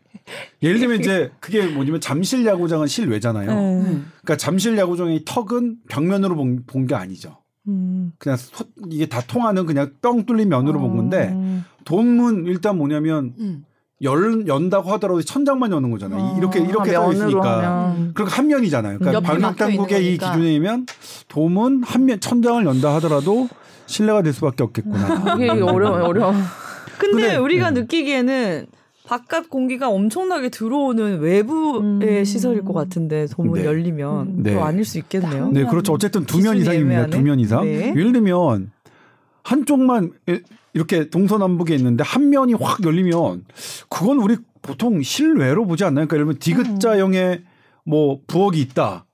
[0.63, 3.51] 예를 들면 이제 그게 뭐냐면 잠실 야구장은 실외잖아요.
[3.51, 4.13] 음.
[4.21, 7.39] 그러니까 잠실 야구장의 턱은 벽면으로 본게 아니죠.
[7.67, 8.13] 음.
[8.19, 11.65] 그냥 소- 이게 다 통하는 그냥 뻥 뚫린 면으로 본 건데 음.
[11.87, 13.65] 돔은 일단 뭐냐면 음.
[14.03, 16.35] 열 연다고 하더라도 천장만 여는 거잖아요.
[16.35, 17.89] 이- 이렇게 이렇게 아, 써 면으로 있으니까.
[17.89, 18.11] 하면.
[18.15, 18.99] 그리고 한 면이잖아요.
[18.99, 20.87] 그러니까 옆이 방역 막혀 있는 당국의 이 의하면
[21.29, 23.49] 돔은 한 면 천장을 연다 하더라도
[23.87, 25.35] 실내가 될 수밖에 없겠구나.
[25.37, 26.33] 이게 어려워 어려워.
[26.99, 27.81] 근데, 근데- 우리가 네.
[27.81, 28.67] 느끼기에는
[29.07, 31.81] 바깥 공기가 엄청나게 들어오는 외부의
[32.21, 32.25] 음.
[32.25, 33.65] 시설일 것 같은데 도문 네.
[33.65, 34.55] 열리면 네.
[34.55, 35.49] 또 아닐 수 있겠네요.
[35.51, 35.93] 네, 그렇죠.
[35.95, 37.07] 어쨌든 두 면 이상입니다.
[37.07, 37.65] 두 면 이상.
[37.65, 37.89] 네.
[37.97, 38.71] 예를 들면
[39.43, 40.13] 한쪽만
[40.79, 43.45] 이- 이렇게 동서남북에 있는데 한 면이 확 열리면
[43.89, 46.07] 그건 우리 보통 실외로 보지 않나요?
[46.07, 46.39] 그러니까 예를 들면
[46.75, 47.43] 디귿자형의
[47.85, 49.07] 뭐 부엌이 있다.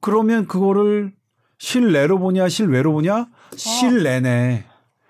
[0.00, 1.12] 그러면 그거를
[1.58, 4.64] 실내로 보냐 실외로 보냐 실내네.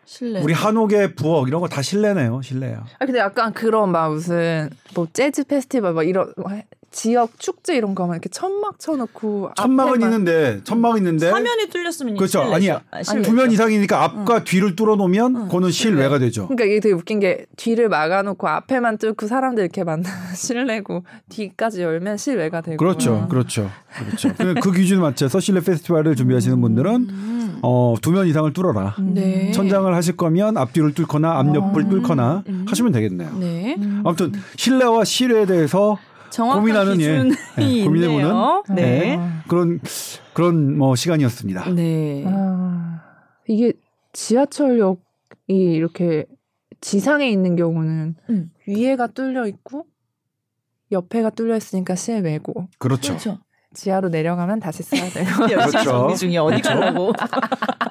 [0.05, 0.41] 실내.
[0.41, 2.41] 우리 한옥의 부엌 이런 거 다 실내네요.
[2.43, 2.85] 실내야.
[2.99, 7.77] 아 근데 약간 그런 막 무슨 뭐 재즈 페스티벌 막 이런 뭐 해- 지역 축제
[7.77, 12.39] 이런 거 하면 이렇게 천막 쳐놓고 천막은 있는데 천막은 있는데 화면이 뚫렸으면 그렇죠.
[12.41, 12.55] 실내죠.
[12.55, 12.81] 아니야.
[12.91, 13.29] 아, 실내죠.
[13.31, 16.47] 두면 이상이니까 앞과 뒤를 뚫어 놓으면 그거는 실외가 되죠.
[16.49, 22.17] 그러니까 이게 되게 웃긴 게 뒤를 막아놓고 앞에만 뚫고 사람들 이렇게 만나 실내고 뒤까지 열면
[22.17, 24.33] 실외가 되고 그렇죠, 그렇죠, 그렇죠.
[24.37, 27.59] 그, 그 기준 맞춰서 실내 페스티벌을 준비하시는 분들은 음.
[27.63, 28.97] 어, 두 면 이상을 뚫어라.
[29.01, 29.51] 네.
[29.53, 33.31] 천장을 하실 거면 앞뒤를 뚫거나 앞옆을 뚫거나 하시면 되겠네요.
[33.39, 33.77] 네.
[34.05, 35.99] 아무튼 실내와 실외에 대해서
[36.31, 37.23] 정확한 고민하는, 예.
[37.23, 38.63] 기준이 네, 고민해보는, 있네요.
[38.69, 38.75] 네.
[39.17, 39.19] 네.
[39.49, 39.81] 그런
[40.33, 41.71] 그런 뭐 시간이었습니다.
[41.71, 42.25] 네.
[42.27, 43.03] 아,
[43.47, 43.73] 이게
[44.13, 44.99] 지하철역이
[45.49, 46.27] 이렇게
[46.81, 48.51] 지상에 있는 경우는 음.
[48.67, 49.87] 위에가 뚫려 있고
[50.93, 53.17] 옆에가 뚫려 있으니까 실외고 그렇죠.
[53.79, 55.85] 지하로 내려가면 다시 써야 열심히 그렇죠.
[55.85, 57.13] 정리 중에 어디 가려고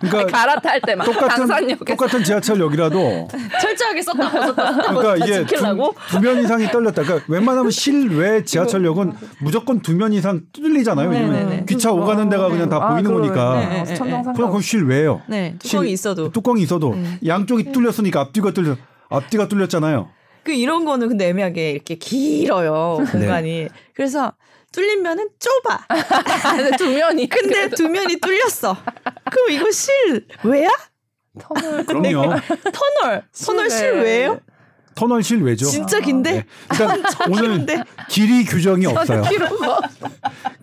[0.02, 3.28] 그러니까 갈아탈 때만 똑같은 강산역에서 똑같은 지하철역이라도
[3.62, 7.04] 철저하게 썼다 벗었다 썼다 그러니까 벗었다 이게 지키려고 두면 이상이 떨렸다.
[7.04, 11.10] 그러니까 웬만하면 실외 지하철역은 무조건 두 면 이상 뚫리잖아요.
[11.10, 11.66] 왜냐면 네네네.
[11.66, 13.28] 기차 오가는 데가 그냥 다 아, 보이는 그러네.
[13.30, 13.60] 거니까.
[13.62, 13.98] 네, 네, 네.
[13.98, 15.22] 그냥 그건 실외예요.
[15.28, 16.96] 네 뚜껑이 실- 있어도 뚜껑이 있어도
[17.26, 18.76] 양쪽이 뚫렸으니까 앞뒤가 뚫려
[19.10, 20.10] 앞뒤가 뚫렸잖아요.
[20.44, 23.12] 그 이런 거는 근데 애매하게 이렇게 길어요 네.
[23.12, 24.34] 공간이 그래서
[24.78, 25.88] 뚫린 면은 좁아
[26.78, 28.78] 두 면이 근데 두 면이 뚫렸어
[29.32, 30.70] 그럼 이거 실외야
[31.40, 32.36] 터널 그럼요.
[33.02, 34.40] 터널 터널 실외예요
[34.94, 35.66] 터널 실외죠.
[35.68, 36.46] 진짜 긴데 네.
[36.72, 39.22] 일단 오늘 긴데 길이 규정이 없어요.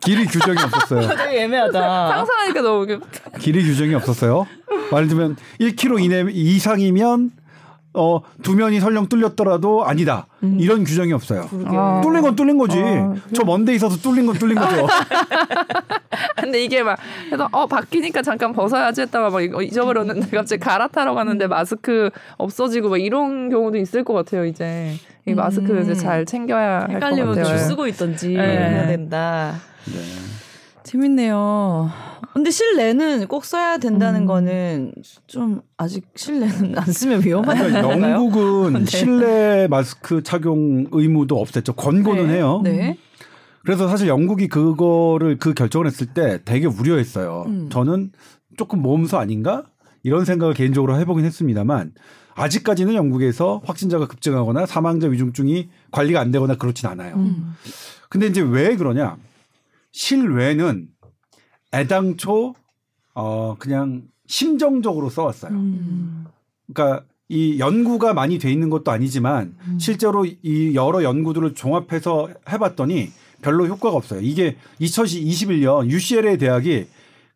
[0.01, 1.09] 길이 규정이 없었어요.
[1.17, 3.01] 되게 애매하다 상상하니까 너무 웃겨.
[3.41, 4.47] 길이 규정이 없었어요.
[4.91, 7.31] 말을 들면 1km 이내 이상이면
[7.95, 10.27] 어, 두 면이 설령 뚫렸더라도 아니다.
[10.59, 11.49] 이런 규정이 없어요.
[11.67, 12.01] 아.
[12.03, 12.79] 뚫린 건 뚫린 거지.
[12.79, 14.87] 아, 저 먼데 있어서 뚫린 건 뚫린 거죠.
[16.37, 16.99] 근데 이게 막
[17.31, 23.01] 해서 어 바뀌니까 잠깐 벗어야지 했다가 막 이거 잊어버렸는데 갑자기 갈아타러 갔는데 마스크 없어지고 막
[23.01, 24.93] 이런 경우도 있을 것 같아요 이제
[25.27, 27.45] 이 마스크 이제 잘 챙겨야 할것 헷갈리면 같아요.
[27.45, 28.43] 줄 쓰고 있던지 네.
[28.43, 29.55] 해야 된다.
[30.95, 31.91] 재밌네요.
[32.33, 34.27] 근데 실내는 꼭 써야 된다는 음.
[34.27, 34.93] 거는
[35.27, 38.15] 좀 아직 실내는 안 쓰면 위험하다는 그러니까 건가요?
[38.15, 38.85] 영국은 네.
[38.85, 41.75] 실내 마스크 착용 의무도 없앴죠.
[41.77, 42.35] 권고는 네.
[42.35, 42.61] 해요.
[42.63, 42.97] 네.
[43.65, 47.45] 그래서 사실 영국이 그거를 그 결정을 했을 때 되게 우려했어요.
[47.47, 47.69] 음.
[47.71, 48.13] 저는
[48.57, 49.65] 조금 모험수 아닌가
[50.05, 51.93] 이런 생각을 개인적으로 해보긴 했습니다만
[52.37, 57.17] 아직까지는 영국에서 확진자가 급증하거나 사망자 위중증이 관리가 안 되거나 그렇진 않아요.
[57.17, 57.55] 음.
[58.09, 59.17] 근데 이제 왜 그러냐?
[59.95, 60.89] 실외는
[61.73, 62.55] 애당초
[63.15, 65.53] 어 그냥 심정적으로 써왔어요.
[65.53, 66.27] 음.
[66.67, 69.79] 그러니까 이 연구가 많이 돼 있는 것도 아니지만 음.
[69.79, 74.21] 실제로 이 여러 연구들을 종합해서 해봤더니 별로 효과가 없어요.
[74.21, 76.87] 이게 2021년 UCLA 대학이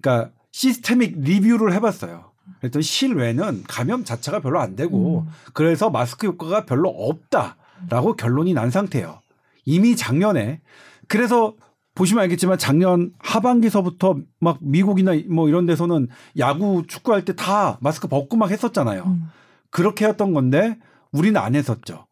[0.02, 2.32] 그러니까 시스테믹 리뷰를 해봤어요.
[2.58, 5.32] 그랬더니 실외는 감염 자체가 별로 안 되고 음.
[5.52, 9.20] 그래서 마스크 효과가 별로 없다라고 결론이 난 상태예요.
[9.64, 10.60] 이미 작년에
[11.06, 11.54] 그래서
[11.98, 16.06] 보시면 알겠지만 작년 하반기서부터 막 미국이나 뭐 이런 데서는
[16.38, 19.02] 야구 축구할 때 다 마스크 벗고 막 했었잖아요.
[19.04, 19.24] 음.
[19.70, 20.78] 그렇게 했던 건데
[21.12, 22.06] 우리는 안 했었죠.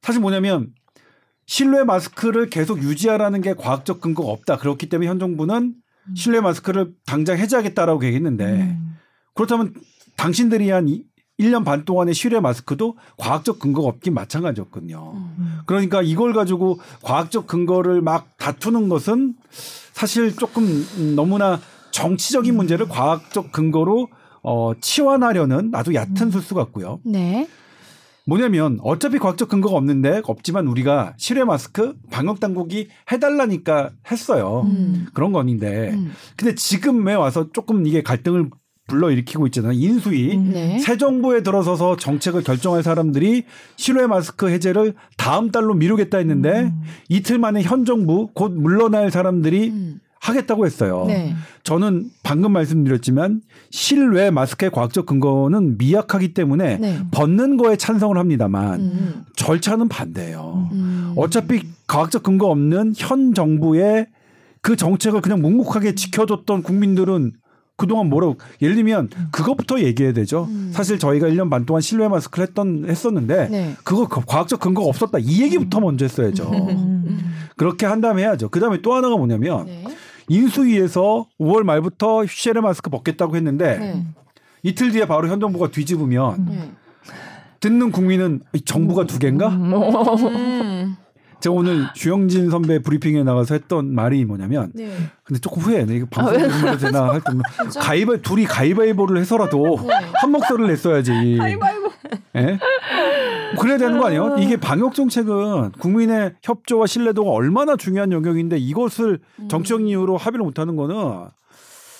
[0.00, 0.72] 사실 뭐냐면
[1.46, 4.56] 실내 마스크를 계속 유지하라는 게 과학적 근거가 없다.
[4.56, 5.74] 그렇기 때문에 현 정부는
[6.14, 8.96] 실내 마스크를 당장 해제하겠다라고 얘기했는데 음.
[9.34, 9.74] 그렇다면
[10.16, 10.88] 당신들이 한
[11.38, 15.12] 1년 반 동안의 실내 마스크도 과학적 근거가 없긴 마찬가지였거든요.
[15.14, 15.58] 음.
[15.66, 19.34] 그러니까 이걸 가지고 과학적 근거를 막 다투는 것은
[19.92, 22.56] 사실 조금 음, 너무나 정치적인 음.
[22.56, 24.08] 문제를 과학적 근거로
[24.42, 25.94] 어, 치환하려는 음.
[25.94, 27.00] 얕은 수수 같고요.
[27.04, 27.48] 네.
[28.26, 34.62] 뭐냐면 어차피 과학적 근거가 없는데 없지만 우리가 실외 마스크 방역 당국이 해달라니까 했어요.
[34.66, 35.06] 음.
[35.14, 36.12] 그런 건인데 음.
[36.36, 38.50] 근데 지금 왜 와서 조금 이게 갈등을
[38.86, 39.72] 불러일으키고 있잖아요.
[39.72, 40.50] 인수위 음.
[40.52, 40.78] 네.
[40.78, 43.44] 새 정부에 들어서서 정책을 결정할 사람들이
[43.76, 46.82] 실외 마스크 해제를 다음 달로 미루겠다 했는데 음.
[47.08, 50.00] 이틀 만에 현 정부 곧 물러날 사람들이 음.
[50.20, 51.04] 하겠다고 했어요.
[51.06, 51.34] 네.
[51.62, 56.98] 저는 방금 말씀드렸지만 실외 마스크의 과학적 근거는 미약하기 때문에 네.
[57.10, 59.24] 벗는 거에 찬성을 합니다만 음.
[59.36, 60.68] 절차는 반대예요.
[60.72, 61.12] 음.
[61.16, 64.06] 어차피 과학적 근거 없는 현 정부의
[64.62, 67.32] 그 정책을 그냥 묵묵하게 지켜줬던 국민들은
[67.76, 70.46] 그동안 뭐라고 예를 들면 그것부터 얘기해야 되죠.
[70.48, 70.70] 음.
[70.72, 73.76] 사실 저희가 1년 반 동안 실외 마스크를 했던 했었는데 네.
[73.84, 75.18] 그거 그 과학적 근거가 없었다.
[75.20, 76.50] 이 얘기부터 먼저 했어야죠.
[76.50, 77.34] 음.
[77.56, 78.48] 그렇게 한 다음에 해야죠.
[78.48, 79.84] 그다음에 또 하나가 뭐냐면 네.
[80.28, 84.06] 인수위에서 5월 말부터 실외 마스크 벗겠다고 했는데 네.
[84.62, 86.72] 이틀 뒤에 바로 현 정부가 뒤집으면 네.
[87.60, 89.50] 듣는 국민은 이 정부가 두 개인가?
[91.46, 91.48] 음.
[91.48, 94.90] 제가 오늘 주영진 선배 브리핑에 나가서 했던 말이 뭐냐면 네.
[95.24, 95.94] 근데 조금 후회네.
[95.94, 97.32] 이거 방송에 해도 되나 할 때.
[97.80, 99.94] 가위바 둘이 가위바위보를 해서라도 네.
[100.14, 101.36] 한 목소리를 냈어야지.
[101.38, 101.90] 가위바위보.
[102.36, 102.58] 예?
[103.58, 104.36] 그래야 되는 거 아니에요?
[104.38, 110.76] 이게 방역 정책은 국민의 협조와 신뢰도가 얼마나 중요한 영역인데 이것을 정치적 이유로 합의를 못 하는
[110.76, 110.94] 거는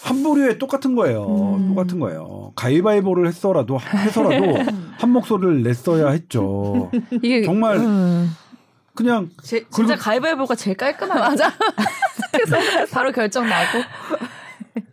[0.03, 1.57] 한 부류에 똑같은 거예요.
[1.59, 1.69] 음.
[1.69, 2.53] 똑같은 거예요.
[2.55, 4.59] 가위바위보를 했어라도 해서라도
[4.99, 6.91] 한 목소리를 냈어야 했죠.
[7.11, 8.31] 이게 정말 음.
[8.97, 11.53] 그냥 제, 그리고- 진짜 가위바위보가 제일 깔끔한 맞아.
[12.93, 13.79] 바로 결정 나고.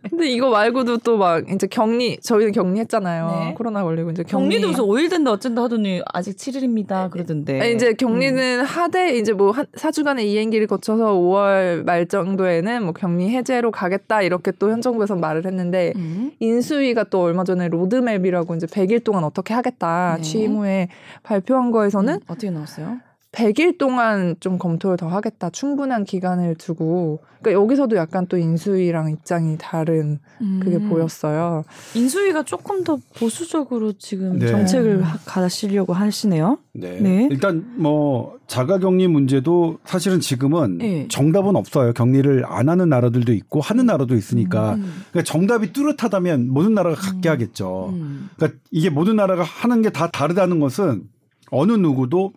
[0.08, 3.26] 근데 이거 말고도 또 막 이제 격리 저희는 격리했잖아요.
[3.48, 3.54] 네.
[3.54, 4.44] 코로나 걸리고 이제 격리.
[4.44, 7.60] 격리도 무슨 5일 된다 어쩐다 하더니 아직 7일입니다 그러던데.
[7.60, 13.28] 아니, 이제 격리는 하되 이제 뭐 한 4주간의 이행기를 거쳐서 5월 말 정도에는 뭐 격리
[13.30, 16.30] 해제로 가겠다 이렇게 또 현 정부에서 말을 했는데 음.
[16.38, 20.22] 인수위가 또 얼마 전에 로드맵이라고 이제 100일 동안 어떻게 하겠다 네.
[20.22, 20.88] 취임 후에
[21.24, 22.98] 발표한 거에서는 음, 어떻게 나왔어요?
[23.34, 25.50] 100일 동안 좀 검토를 더 하겠다.
[25.50, 27.20] 충분한 기간을 두고.
[27.40, 30.18] 그러니까 여기서도 약간 또 인수위랑 입장이 다른
[30.62, 30.88] 그게 음.
[30.88, 31.64] 보였어요.
[31.94, 34.46] 인수위가 조금 더 보수적으로 지금 네.
[34.46, 36.58] 정책을 하- 가시려고 하시네요.
[36.72, 37.00] 네.
[37.00, 37.28] 네.
[37.30, 41.08] 일단 뭐 자가 격리 문제도 사실은 지금은 네.
[41.10, 41.92] 정답은 없어요.
[41.92, 45.02] 격리를 안 하는 나라들도 있고 하는 나라도 있으니까 음.
[45.10, 47.90] 그러니까 정답이 뚜렷하다면 모든 나라가 갖게 하겠죠.
[47.92, 48.30] 음.
[48.36, 51.02] 그러니까 이게 모든 나라가 하는 게 다 다르다는 것은
[51.50, 52.32] 어느 누구도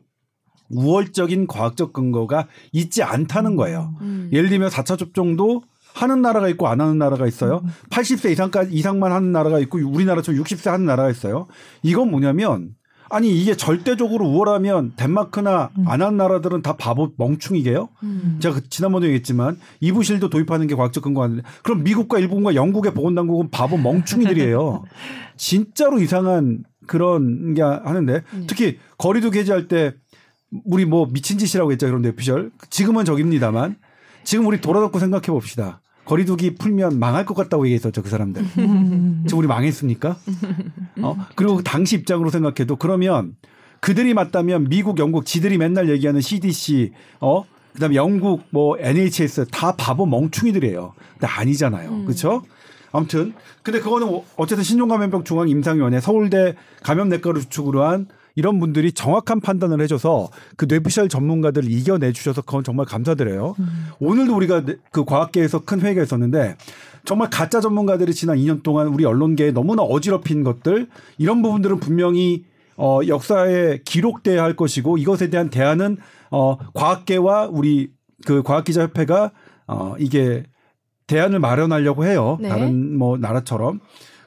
[0.69, 3.93] 우월적인 과학적 근거가 있지 않다는 거예요.
[4.01, 4.30] 음.
[4.32, 7.63] 예를 들면 4차 접종도 하는 나라가 있고 안 하는 나라가 있어요.
[7.89, 11.47] 80세 이상까지 이상만 하는 나라가 있고 우리나라처럼 60세 하는 나라가 있어요.
[11.82, 12.75] 이건 뭐냐면
[13.10, 17.89] 아니 이게 절대적으로 우월하면 덴마크나 안 하는 나라들은 다 바보 멍충이게요.
[18.03, 18.38] 음.
[18.41, 23.49] 제가 그 지난번에 얘기했지만 이부실도 도입하는 게 과학적 근거 아닌데 그럼 미국과 일본과 영국의 보건당국은
[23.49, 24.84] 바보 멍충이들이에요.
[25.38, 29.93] 진짜로 이상한 그런 게 하는데 특히 거리두기 해제할 때
[30.66, 33.76] 우리 뭐 미친 짓이라고 했죠 그런데 피셜 지금은 저깁니다만
[34.24, 35.82] 지금 우리 돌아놓고 생각해 봅시다.
[36.06, 38.44] 거리두기 풀면 망할 것 같다고 얘기했었죠 그 사람들.
[38.54, 40.18] 지금 우리 망했습니까?
[41.02, 43.36] 어 그리고 당시 입장으로 생각해도 그러면
[43.82, 50.06] 그들이 맞다면 미국, 영국 지들이 맨날 얘기하는 CDC 어 그다음에 영국 뭐 NHS 다 바보
[50.06, 50.94] 멍충이들이에요.
[51.14, 52.06] 근데 아니잖아요.
[52.06, 52.44] 그렇죠?
[52.92, 53.34] 아무튼
[53.64, 60.30] 근데 그거는 어쨌든 신종감염병 중앙 임상위원회 서울대 감염내과를 주축으로 한 이런 분들이 정확한 판단을 해줘서
[60.58, 63.56] 그 뇌피셜 전문가들을 이겨내 주셔서 그건 정말 감사드려요.
[63.58, 63.88] 음.
[64.00, 66.56] 오늘도 우리가 그 과학계에서 큰 회의가 있었는데
[67.04, 72.45] 정말 가짜 전문가들이 지난 2년 동안 우리 언론계에 너무나 어지럽힌 것들 이런 부분들은 분명히
[72.78, 75.97] 어 역사에 기록돼야 할 것이고 이것에 대한 대안은
[76.30, 77.89] 어 과학계와 우리
[78.28, 79.32] 그 과학기자협회가
[79.65, 80.43] 어 이게
[81.08, 82.38] 대안을 마련하려고 해요.
[82.39, 82.50] 네.
[82.50, 83.80] 다른 뭐 나라처럼.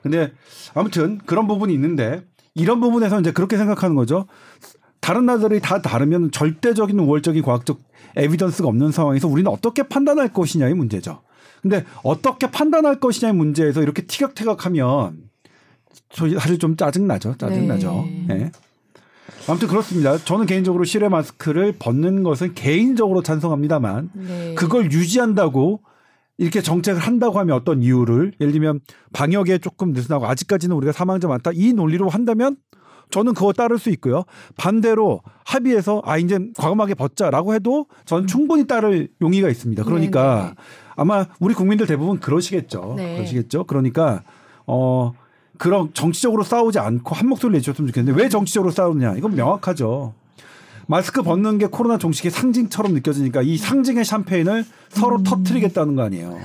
[0.03, 0.33] 근데
[0.75, 2.23] 아무튼 그런 부분이 있는데
[2.55, 4.27] 이런 부분에서 이제 그렇게 생각하는 거죠.
[5.01, 7.81] 다른 나라들이 다 다르면 절대적인 우월적인 과학적
[8.17, 11.23] 에비던스가 없는 상황에서 우리는 어떻게 판단할 것이냐의 문제죠.
[11.63, 15.31] 근데 어떻게 판단할 것이냐의 문제에서 이렇게 티격태격하면
[16.13, 17.37] 사실 좀 짜증 나죠.
[17.39, 18.05] 짜증 나죠.
[18.29, 18.35] 네.
[18.35, 18.53] 네.
[19.49, 20.19] 아무튼 그렇습니다.
[20.19, 24.55] 저는 개인적으로 실외 마스크를 벗는 것은 개인적으로 찬성합니다만 네.
[24.55, 25.81] 그걸 유지한다고
[26.41, 28.81] 이렇게 정책을 한다고 하면 어떤 이유를 예를 들면
[29.13, 32.57] 방역에 조금 느슨하고 아직까지는 우리가 사망자 많다 이 논리로 한다면
[33.11, 34.25] 저는 그거 따를 수 있고요.
[34.57, 39.85] 반대로 합의해서 아 이제 과감하게 벗자라고 해도 저는 충분히 따를 용의가 있습니다.
[39.85, 40.49] 그러니까 네네.
[40.49, 40.55] 네.
[40.97, 42.95] 아마 우리 국민들 대부분 그러시겠죠.
[42.97, 43.17] 네.
[43.17, 43.65] 그러시겠죠.
[43.65, 44.23] 그러니까
[44.67, 45.13] 어
[45.59, 50.15] 그런 정치적으로 싸우지 않고 한 목소리 내주셨으면 좋겠는데 왜 정치적으로 싸우느냐 이건 명확하죠.
[50.91, 55.23] 마스크 벗는 게 코로나 종식의 상징처럼 느껴지니까 이 상징의 샴페인을 서로 음.
[55.23, 56.37] 터트리겠다는 거 아니에요.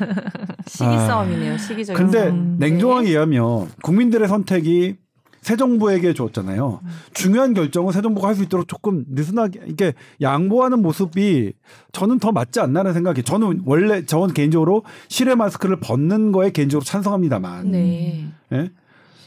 [0.66, 1.06] 시기 아.
[1.06, 1.58] 싸움이네요.
[1.58, 2.02] 시기적인.
[2.02, 2.56] 근데 싸움.
[2.58, 3.08] 냉정하게 네.
[3.10, 4.96] 얘기하면 국민들의 선택이
[5.42, 6.80] 새 정부에게 줬잖아요.
[6.82, 6.88] 음.
[7.12, 9.92] 중요한 결정은 새 정부가 할 수 있도록 조금 느슨하게 이렇게
[10.22, 11.52] 양보하는 모습이
[11.92, 13.22] 저는 더 맞지 않나는 생각이.
[13.22, 17.70] 저는 원래 저는 개인적으로 실외 마스크를 벗는 거에 개인적으로 찬성합니다만.
[17.70, 18.24] 네.
[18.48, 18.70] 네?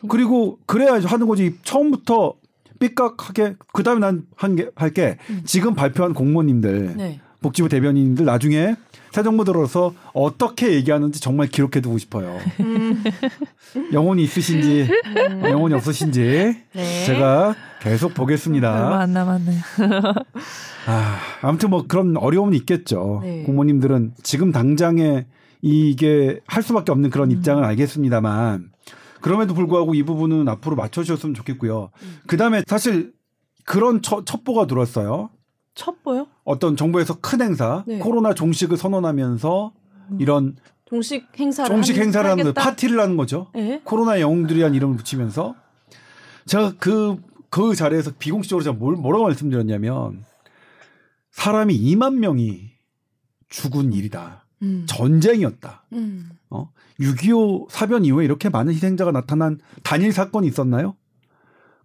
[0.09, 1.55] 그리고 그래야 하는 거지.
[1.61, 2.33] 처음부터
[2.79, 5.41] 삐깍하게 그다음에 난 한 게 할게 음.
[5.45, 7.19] 지금 발표한 공무원님들 네.
[7.41, 8.75] 복지부 대변인들 나중에
[9.11, 12.37] 새 정부 들어서 어떻게 얘기하는지 정말 기록해 두고 싶어요.
[12.59, 13.03] 음.
[13.93, 14.87] 영혼이 있으신지
[15.31, 15.41] 음.
[15.43, 17.05] 영혼이 없으신지 네.
[17.05, 18.71] 제가 계속 보겠습니다.
[18.85, 19.61] 얼마 안 남았네요.
[20.87, 23.21] 아, 아무튼 뭐 그런 어려움은 있겠죠.
[23.23, 23.43] 네.
[23.43, 25.25] 공무원님들은 지금 당장에
[25.61, 27.35] 이게 할 수밖에 없는 그런 음.
[27.37, 28.69] 입장은 알겠습니다만
[29.21, 31.89] 그럼에도 불구하고 이 부분은 앞으로 맞춰주셨으면 좋겠고요.
[32.01, 32.17] 음.
[32.27, 33.13] 그 다음에 사실
[33.65, 35.29] 그런 첫, 첩보가 들었어요.
[35.75, 36.27] 첩보요?
[36.43, 37.99] 어떤 정부에서 큰 행사, 네.
[37.99, 39.73] 코로나 종식을 선언하면서
[40.11, 40.17] 음.
[40.19, 43.47] 이런 종식 행사를 종식 행사를 하는 파티를 하는 거죠.
[43.53, 43.81] 네?
[43.83, 45.55] 코로나 영웅들이란 이름을 붙이면서
[46.45, 50.23] 제가 그그 그 자리에서 비공식적으로 제가 뭘 뭐라고 말씀드렸냐면
[51.31, 52.71] 사람이 2만 명이
[53.49, 54.45] 죽은 일이다.
[54.63, 54.85] 음.
[54.87, 55.83] 전쟁이었다.
[55.93, 56.29] 음.
[56.49, 56.71] 어?
[56.99, 60.95] 6.25 사변 이후에 이렇게 많은 희생자가 나타난 단일 사건이 있었나요?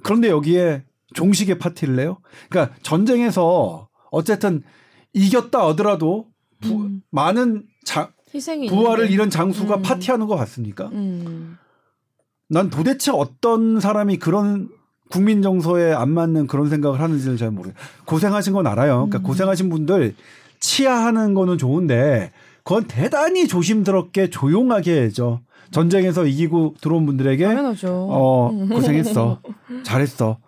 [0.03, 2.19] 그런데 여기에 종식의 파티를 내요?
[2.49, 4.63] 그러니까 전쟁에서 어쨌든
[5.13, 6.27] 이겼다 하더라도
[6.61, 7.03] 부, 음.
[7.11, 9.83] 많은 자, 희생이 부활을 잃은 장수가 음.
[9.83, 10.89] 파티하는 것 같습니까?
[10.93, 11.59] 음.
[12.49, 14.69] 난 도대체 어떤 사람이 그런
[15.11, 17.83] 국민 정서에 안 맞는 그런 생각을 하는지를 잘 모르겠어요.
[18.07, 19.07] 고생하신 건 알아요.
[19.07, 19.23] 그러니까 음.
[19.23, 20.15] 고생하신 분들
[20.61, 22.33] 치하하는 거는 좋은데
[22.65, 25.41] 그건 대단히 조심스럽게 조용하게 해죠.
[25.71, 28.09] 전쟁에서 이기고 들어온 분들에게 당연하죠.
[28.11, 29.41] 어 고생했어
[29.85, 30.39] 잘했어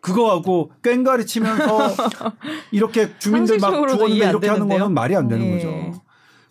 [0.00, 1.90] 그거하고 꽹가리 치면서
[2.72, 5.56] 이렇게 주민들 막 죽었는데 이렇게 하는 거는 말이 안 되는 네.
[5.56, 6.02] 거죠.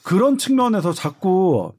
[0.03, 1.73] 그런 측면에서 자꾸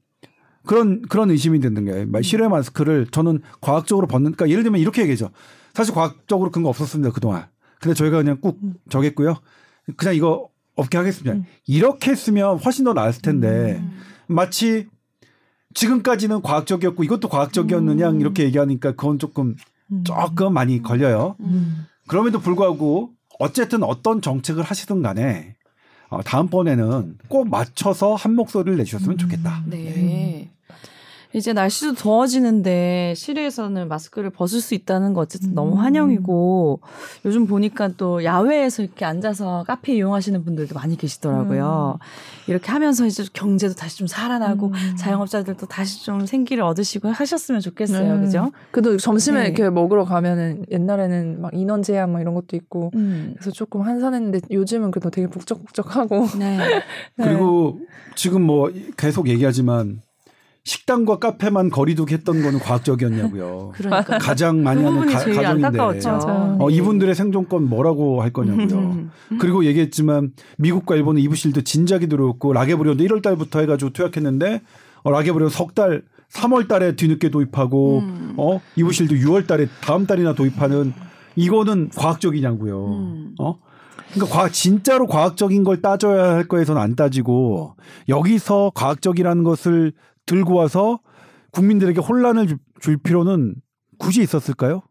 [0.65, 2.21] 그런 그런 의심이 드는 게 음.
[2.21, 5.31] 실외 마스크를 저는 과학적으로 벗는 그러니까 예를 들면 이렇게 얘기죠.
[5.73, 7.47] 사실 과학적으로 근거 없었습니다 그동안.
[7.79, 8.75] 근데 저희가 그냥 꾹 음.
[8.89, 9.35] 정했고요.
[9.97, 11.33] 그냥 이거 없게 하겠습니다.
[11.33, 11.45] 음.
[11.67, 13.99] 이렇게 했으면 훨씬 더 나았을 텐데 음.
[14.27, 14.87] 마치
[15.73, 18.21] 지금까지는 과학적이었고 이것도 과학적이었느냐 음.
[18.21, 19.55] 이렇게 얘기하니까 그건 조금
[19.91, 20.03] 음.
[20.03, 21.35] 조금 많이 걸려요.
[21.41, 21.85] 음.
[22.07, 25.55] 그럼에도 불구하고 어쨌든 어떤 정책을 하시든 간에
[26.09, 29.63] 어, 다음번에는 꼭 맞춰서 한 목소리를 내주셨으면 좋겠다.
[29.67, 30.49] 네.
[31.31, 31.37] 네.
[31.37, 35.77] 이제 날씨도 더워지는데 실외에서는 마스크를 벗을 수 있다는 거 어쨌든 너무 음.
[35.77, 36.79] 환영이고
[37.25, 41.99] 요즘 보니까 또 야외에서 이렇게 앉아서 카페 이용하시는 분들도 많이 계시더라고요.
[41.99, 42.49] 음.
[42.49, 44.95] 이렇게 하면서 이제 경제도 다시 좀 살아나고 음.
[44.97, 48.15] 자영업자들도 다시 좀 생기를 얻으시고 하셨으면 좋겠어요.
[48.15, 48.21] 음.
[48.23, 48.51] 그죠?
[48.71, 49.45] 그래도 점심에 네.
[49.47, 53.35] 이렇게 먹으러 가면은 옛날에는 막 인원 제한 막 이런 것도 있고 음.
[53.37, 56.57] 그래서 조금 한산했는데 요즘은 그래도 되게 북적북적하고 네.
[57.17, 57.23] 네.
[57.23, 57.79] 그리고
[58.15, 60.01] 지금 뭐 계속 얘기하지만
[60.69, 63.71] 식당과 카페만 거리두기 했던 거는 과학적이었냐고요.
[63.75, 64.19] 그러니까.
[64.19, 65.79] 가장 많이 하는 가, 가정인데
[66.59, 69.09] 어, 이분들의 생존권 뭐라고 할 거냐고요.
[69.39, 74.61] 그리고 얘기했지만 미국과 일본은 이브실드 진작이 들어왔고 라게브리온도 1월 달부터 해가지고 투약했는데
[75.01, 78.33] 어, 라게브리온 석달 3월 달에 뒤늦게 도입하고 음.
[78.37, 80.93] 어 이브실드 6월 달에 다음 달이나 도입하는
[81.35, 82.85] 이거는 과학적이냐고요.
[82.85, 83.35] 음.
[83.39, 83.57] 어
[84.13, 87.75] 그러니까 과학, 진짜로 과학적인 걸 따져야 할 거에서는 안 따지고
[88.07, 89.93] 여기서 과학적이라는 것을
[90.29, 90.99] 들고 와서
[91.51, 93.55] 국민들에게 혼란을 주- 줄 필요는
[93.97, 94.83] 굳이 있었을까요?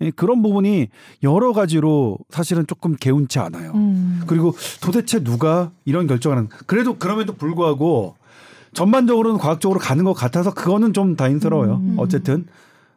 [0.00, 0.88] 예, 그런 부분이
[1.22, 3.72] 여러 가지로 사실은 조금 개운치 않아요.
[3.74, 4.22] 음.
[4.26, 8.16] 그리고 도대체 누가 이런 결정을 하는 그래도 그럼에도 불구하고
[8.72, 11.74] 전반적으로는 과학적으로 가는 것 같아서 그거는 좀 다행스러워요.
[11.76, 11.94] 음.
[11.98, 12.46] 어쨌든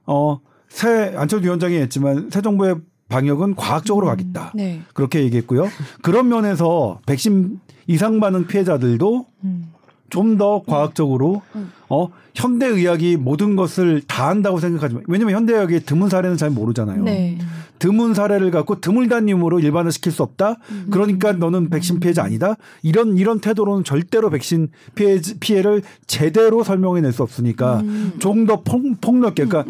[0.06, 2.76] 어새 안철수 위원장이 했지만 새 정부의
[3.10, 4.52] 방역은 과학적으로 가겠다.
[4.56, 4.82] 네.
[4.93, 5.68] 그렇게 얘기했고요.
[6.02, 9.72] 그런 면에서 백신 이상 반응 피해자들도 음.
[10.10, 11.41] 좀 더 과학적으로
[11.89, 17.03] 어 현대 의학이 모든 것을 다 한다고 생각하지만 왜냐면 현대 의학의 드문 사례는 잘 모르잖아요.
[17.03, 17.38] 네.
[17.80, 20.57] 드문 사례를 갖고 드물다님으로 일반화 시킬 수 없다.
[20.91, 22.55] 그러니까 너는 백신 피해자 아니다.
[22.84, 27.84] 이런 이런 태도로는 절대로 백신 피해 피해를 제대로 설명해낼 수 없으니까
[28.20, 29.66] 조금 더 폭넓게 그러니까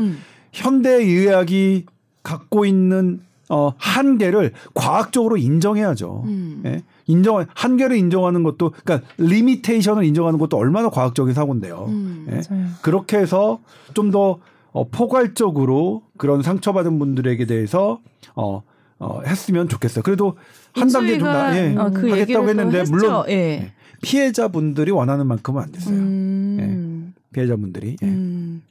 [0.52, 1.86] 현대 의학이
[2.24, 6.24] 갖고 있는 어 한계를 과학적으로 인정해야죠.
[6.26, 6.62] 음.
[6.66, 6.84] 예?
[7.08, 11.86] 인정 한계를 인정하는 것도 그러니까 리미테이션을 인정하는 것도 얼마나 과학적인 사고인데요.
[11.88, 12.28] 음.
[12.32, 12.42] 예?
[12.82, 13.60] 그렇게 해서
[13.94, 14.40] 좀더
[14.72, 18.00] 어, 포괄적으로 그런 상처받은 분들에게 대해서
[18.36, 18.62] 어,
[19.00, 20.04] 어, 했으면 좋겠어요.
[20.04, 20.38] 그래도
[20.74, 22.92] 한 단계 좀 나, 예, 어, 그 하겠다고 또 했는데 했죠.
[22.92, 23.72] 물론 예.
[24.02, 25.96] 피해자분들이 원하는 만큼은 안 됐어요.
[25.96, 27.14] 음.
[27.34, 28.06] 피해자분들이 예.
[28.06, 28.62] 음.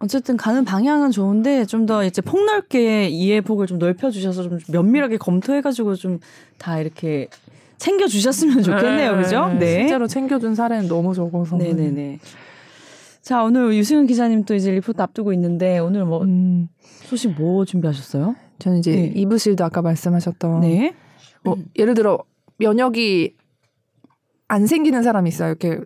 [0.00, 0.04] 네.
[0.04, 5.16] 어쨌든 가는 방향은 좋은데 좀 더 이제 폭넓게 이해 폭을 좀 넓혀 주셔서 좀 면밀하게
[5.18, 6.20] 검토해 가지고 좀
[6.58, 7.28] 다 이렇게
[7.78, 9.16] 챙겨 주셨으면 좋겠네요.
[9.16, 9.48] 그죠?
[9.58, 9.80] 네.
[9.80, 11.56] 실제로 챙겨 준 사례는 너무 적어서.
[11.56, 12.18] 네, 네, 네.
[13.20, 16.68] 자, 오늘 유승현 기자님 또 이제 리포트 앞두고 있는데 오늘 뭐 음,
[17.02, 18.36] 소식 뭐 준비하셨어요?
[18.58, 19.12] 저는 이제 네.
[19.16, 20.94] 이브실도 아까 말씀하셨던 네.
[21.42, 22.18] 뭐 예를 들어
[22.58, 23.34] 면역이
[24.48, 25.48] 안 생기는 사람이 있어요.
[25.50, 25.80] 이렇게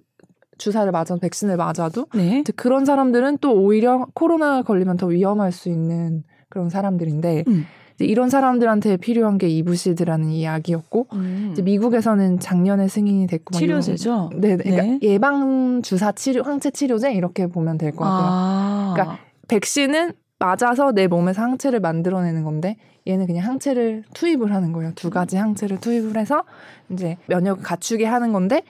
[0.59, 2.42] 주사를 맞아도 백신을 맞아도 네.
[2.56, 7.64] 그런 사람들은 또 오히려 코로나 걸리면 더 위험할 수 있는 그런 사람들인데 음.
[7.94, 11.48] 이제 이런 사람들한테 필요한 게 이브실드라는 이야기였고 음.
[11.52, 14.30] 이제 미국에서는 작년에 승인이 됐고 막 치료제죠?
[14.36, 14.62] 네, 네.
[14.62, 14.98] 그러니까 네.
[15.02, 18.26] 예방 주사 치료 항체 치료제 이렇게 보면 될 것 같아요.
[18.30, 18.92] 아.
[18.94, 22.76] 그러니까 백신은 맞아서 내 몸에서 항체를 만들어내는 건데
[23.09, 24.92] 얘는 그냥 항체를 투입을 하는 거예요.
[24.94, 26.44] 두 가지 항체를 투입을 해서
[26.90, 28.62] 이제 면역을 갖추게 하는 건데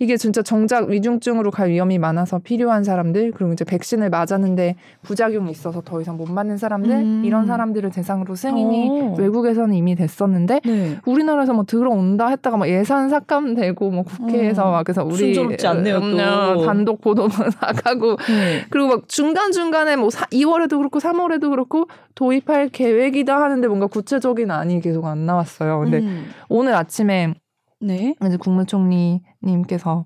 [0.00, 5.82] 이게 진짜 정작 위중증으로 갈 위험이 많아서 필요한 사람들 그리고 이제 백신을 맞았는데 부작용이 있어서
[5.84, 7.22] 더 이상 못 맞는 사람들 음.
[7.24, 9.14] 이런 사람들을 대상으로 승인이 오.
[9.18, 10.96] 외국에서는 이미 됐었는데 네.
[11.04, 14.72] 우리나라에서 뭐 들어온다 했다가 막 예산 삭감되고 뭐 국회에서 음.
[14.72, 16.06] 막 그래서 우리 순조롭지 않네요, 또.
[16.06, 17.30] 음, 단독 보도만
[17.60, 18.64] 나가고 네.
[18.70, 24.50] 그리고 막 중간 중간에 뭐 사, 2월에도 그렇고 3월에도 그렇고 도입할 계획이다 하는데 뭔가 구체적인
[24.50, 25.80] 안이 계속 안 나왔어요.
[25.80, 26.30] 근데 음.
[26.48, 27.34] 오늘 아침에
[27.80, 28.14] 네.
[28.24, 30.04] 이제 국무총리님께서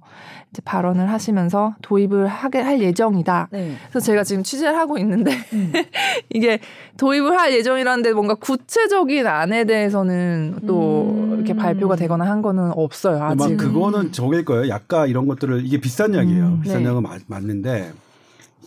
[0.50, 3.48] 이제 발언을 하시면서 도입을 하게 할 예정이다.
[3.50, 3.74] 네.
[3.90, 5.72] 그래서 제가 지금 취재를 하고 있는데 음.
[6.30, 6.60] 이게
[6.96, 11.34] 도입을 할 예정이라는데 뭔가 구체적인 안에 대해서는 또 음.
[11.34, 13.22] 이렇게 발표가 되거나 한 거는 없어요.
[13.22, 13.56] 아마 아직.
[13.56, 14.68] 그거는 저길 거예요.
[14.68, 16.44] 약간 이런 것들을 이게 비싼 약이에요.
[16.44, 16.88] 음, 비싼 네.
[16.88, 17.92] 약은 맞, 맞는데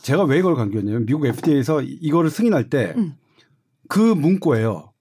[0.02, 4.22] 제가 왜 이걸 강조했냐면 미국 FDA에서 이거를 승인할 때그 음.
[4.22, 4.92] 문구예요.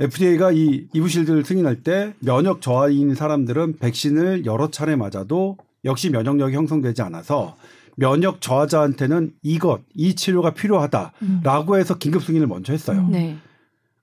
[0.00, 7.02] FDA가 이 이브실드를 승인할 때 면역 저하인 사람들은 백신을 여러 차례 맞아도 역시 면역력이 형성되지
[7.02, 7.56] 않아서
[7.96, 13.00] 면역 저하자한테는 이것 이 치료가 필요하다라고 해서 긴급 승인을 먼저 했어요.
[13.00, 13.10] 음.
[13.12, 13.36] 네.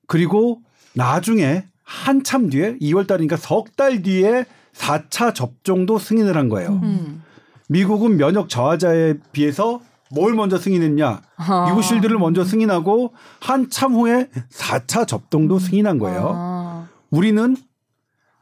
[0.08, 0.62] 그리고
[0.94, 6.80] 나중에 한참 뒤에 2월 달이니까 석 달 뒤에 4차 접종도 승인을 한 거예요.
[6.84, 7.24] 음.
[7.68, 9.82] 미국은 면역 저하자에 비해서
[10.14, 11.22] 뭘 먼저 승인했냐?
[11.38, 11.70] 아.
[11.72, 16.32] 이브실드를 먼저 승인하고 한참 후에 4차 접종도 승인한 거예요.
[16.36, 16.88] 아.
[17.12, 17.56] 우리는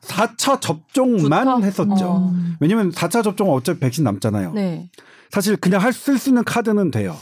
[0.01, 1.59] 4차 접종만 부터?
[1.65, 2.05] 했었죠.
[2.05, 2.33] 어.
[2.59, 4.53] 왜냐면 4차 접종은 어차피 백신 남잖아요.
[4.53, 4.89] 네.
[5.31, 7.15] 사실 그냥 할 쓸 수 있는 카드는 돼요.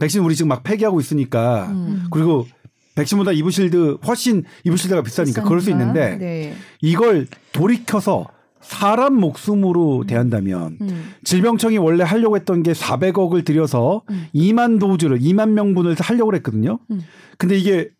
[0.00, 2.06] 백신 우리 지금 막 폐기하고 있으니까 음.
[2.10, 2.46] 그리고
[2.94, 6.54] 백신보다 이브실드 훨씬 이브실드가 비싸니까 그럴 수 있는데 네.
[6.80, 8.26] 이걸 돌이켜서
[8.62, 11.12] 사람 목숨으로 대한다면 음.
[11.24, 14.26] 질병청이 원래 하려고 했던 게 400억을 들여서 음.
[14.34, 16.78] 2만 도즈를 2만 명분을 하려고 했거든요.
[16.90, 17.00] 음.
[17.38, 17.90] 근데 이게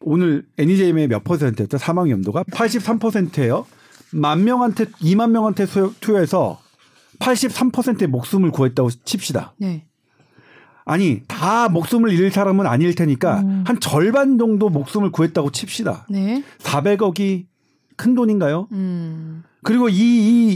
[0.00, 1.78] 오늘 NEJM의 몇 퍼센트였죠?
[1.78, 3.66] 사망 위험도가 83%예요.
[4.12, 6.60] 만 명한테 2만 명한테 수- 투여해서
[7.18, 9.54] 83%의 목숨을 구했다고 칩시다.
[9.58, 9.84] 네.
[10.84, 13.64] 아니 다 목숨을 잃을 사람은 아닐 테니까 음.
[13.66, 16.06] 한 절반 정도 목숨을 구했다고 칩시다.
[16.10, 16.42] 네.
[16.58, 17.46] 400억이
[17.96, 18.68] 큰 돈인가요?
[18.72, 19.42] 음.
[19.62, 19.94] 그리고 이,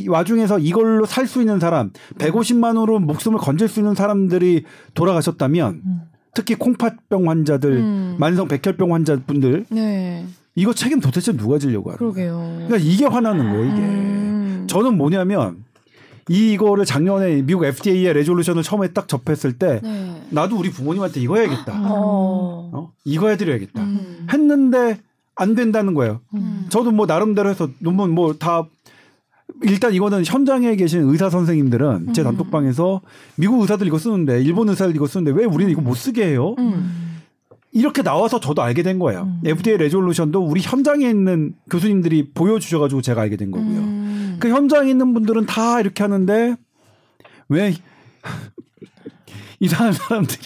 [0.02, 4.64] 이 와중에서 이걸로 살 수 있는 사람, 150만 원으로 목숨을 건질 수 있는 사람들이
[4.94, 6.00] 돌아가셨다면, 음.
[6.34, 8.16] 특히 콩팥병 환자들, 음.
[8.18, 10.26] 만성 백혈병 환자분들, 네.
[10.56, 12.12] 이거 책임 도대체 누가 지려고 하는 거예요?
[12.12, 12.66] 그러게요.
[12.66, 13.78] 그러니까 이게 화나는 거예요, 이게.
[13.80, 14.66] 음.
[14.68, 15.64] 저는 뭐냐면,
[16.28, 20.22] 이거를 작년에 미국 FDA의 레졸루션을 처음에 딱 접했을 때, 네.
[20.30, 21.72] 나도 우리 부모님한테 이거 해야겠다.
[21.84, 22.70] 어.
[22.72, 22.92] 어?
[23.04, 23.80] 이거 해드려야겠다.
[23.82, 24.26] 음.
[24.32, 24.98] 했는데,
[25.36, 26.20] 안 된다는 거예요.
[26.34, 26.66] 음.
[26.70, 28.66] 저도 뭐 나름대로 해서 논문 뭐 다
[29.62, 32.12] 일단 이거는 현장에 계신 의사 선생님들은 음.
[32.12, 33.00] 제 단톡방에서
[33.36, 36.54] 미국 의사들 이거 쓰는데 일본 의사들 이거 쓰는데 왜 우리는 이거 못 쓰게 해요?
[36.58, 37.20] 음.
[37.72, 39.22] 이렇게 나와서 저도 알게 된 거예요.
[39.22, 39.40] 음.
[39.44, 43.78] FDA 레졸루션도 우리 현장에 있는 교수님들이 보여주셔가지고 제가 알게 된 거고요.
[43.78, 44.36] 음.
[44.40, 46.56] 그 현장에 있는 분들은 다 이렇게 하는데
[47.48, 47.74] 왜
[49.60, 50.38] 이상한 사람들이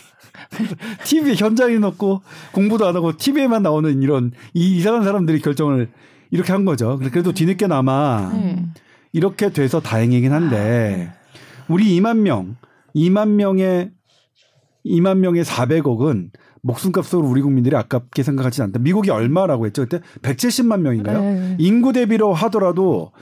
[1.05, 2.22] TV에 현장에 넣고
[2.53, 5.88] 공부도 안 하고 TV에만 나오는 이런 이 이상한 사람들이 결정을
[6.30, 6.98] 이렇게 한 거죠.
[6.98, 8.72] 그래도 뒤늦게나마 음.
[9.12, 11.12] 이렇게 돼서 다행이긴 한데
[11.68, 12.57] 우리 2만 명,
[12.94, 13.90] 2만 명의
[14.84, 16.30] 2만 명의 400억은
[16.62, 18.78] 목숨값으로 우리 국민들이 아깝게 생각하지 않다.
[18.80, 19.82] 미국이 얼마라고 했죠?
[19.82, 21.20] 그때 170만 명인가요?
[21.20, 21.57] 네.
[21.59, 23.12] 인구 대비로 하더라도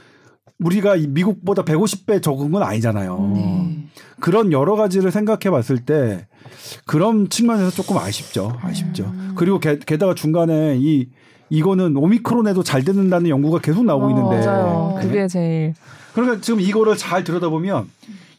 [0.59, 3.31] 우리가 이 미국보다 150배 적은 건 아니잖아요.
[3.33, 3.85] 네.
[4.19, 6.27] 그런 여러 가지를 생각해 봤을 때
[6.85, 8.57] 그런 측면에서 조금 아쉽죠.
[8.61, 9.05] 아쉽죠.
[9.05, 9.33] 음.
[9.35, 11.07] 그리고 게, 게다가 중간에 이
[11.49, 14.97] 이거는 오미크론에도 잘 듣는다는 연구가 계속 나오고 어, 있는데 맞아요.
[14.99, 15.07] 네.
[15.07, 15.73] 그게 제일
[16.13, 17.89] 그러니까 지금 이거를 잘 들여다보면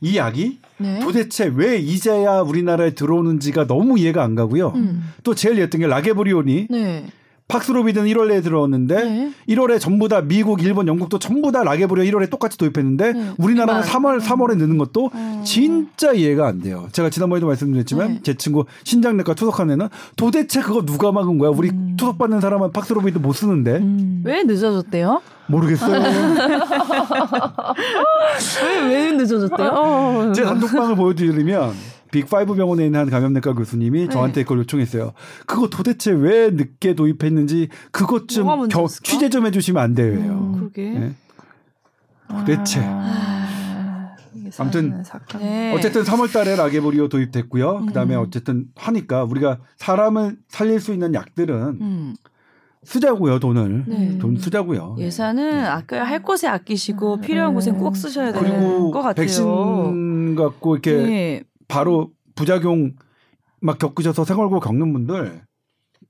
[0.02, 1.00] 이 약이 네.
[1.00, 4.72] 도대체 왜 이제야 우리나라에 들어오는지가 너무 이해가 안 가고요.
[4.76, 5.10] 음.
[5.24, 7.06] 또 제일 예했던 게 라게브리온이 네.
[7.50, 9.32] 팍스로비드는 1월 내에 들어왔는데 네.
[9.48, 13.30] 1월에 전부 다 미국, 일본, 영국도 전부 다 라게브리온 1월에 똑같이 도입했는데 네.
[13.38, 14.02] 우리나라는 우리만.
[14.02, 15.42] 3월 3월에 넣는 것도 어.
[15.44, 16.88] 진짜 이해가 안 돼요.
[16.92, 18.20] 제가 지난번에도 말씀드렸지만 네.
[18.22, 21.50] 제 친구 신장내과 투석한 애는 도대체 그거 누가 막은 거야?
[21.50, 21.96] 우리 음.
[21.98, 24.22] 투석 받는 사람은 팍스로비드 못 쓰는데 음.
[24.24, 25.20] 왜 늦어졌대요?
[25.48, 26.00] 모르겠어요.
[28.62, 29.68] 왜, 왜 늦어졌대요?
[29.68, 31.72] 어, 제 단톡방을 보여드리면
[32.12, 34.08] 빅5 병원에 있는 한 감염내과 교수님이 네.
[34.08, 35.12] 저한테 그걸 요청했어요.
[35.46, 38.86] 그거 도대체 왜 늦게 도입했는지 그것 좀 겨?
[38.88, 40.18] 취재 좀 해주시면 안 돼요.
[40.18, 40.52] 음.
[40.54, 40.90] 그러게.
[40.90, 41.14] 네.
[42.28, 42.80] 도대체.
[42.82, 45.40] 아, 이게 아무튼 사건.
[45.40, 45.74] 네.
[45.74, 47.86] 어쨌든 3월달에 라게브리오 도입됐고요.
[47.86, 48.20] 그다음에 음.
[48.20, 52.14] 어쨌든 하니까 우리가 사람을 살릴 수 있는 약들은 음.
[52.82, 54.18] 쓰자고요 돈을 네.
[54.18, 54.96] 돈 쓰자고요.
[54.98, 57.20] 예산은 아껴야 할 곳에 아끼시고 음.
[57.20, 59.14] 필요한 곳엔 꼭 쓰셔야 되는 그리고 것 같아요.
[59.14, 61.42] 백신 갖고 이렇게 네.
[61.70, 62.94] 바로 부작용
[63.60, 65.42] 막 겪으셔서 생활고 겪는 분들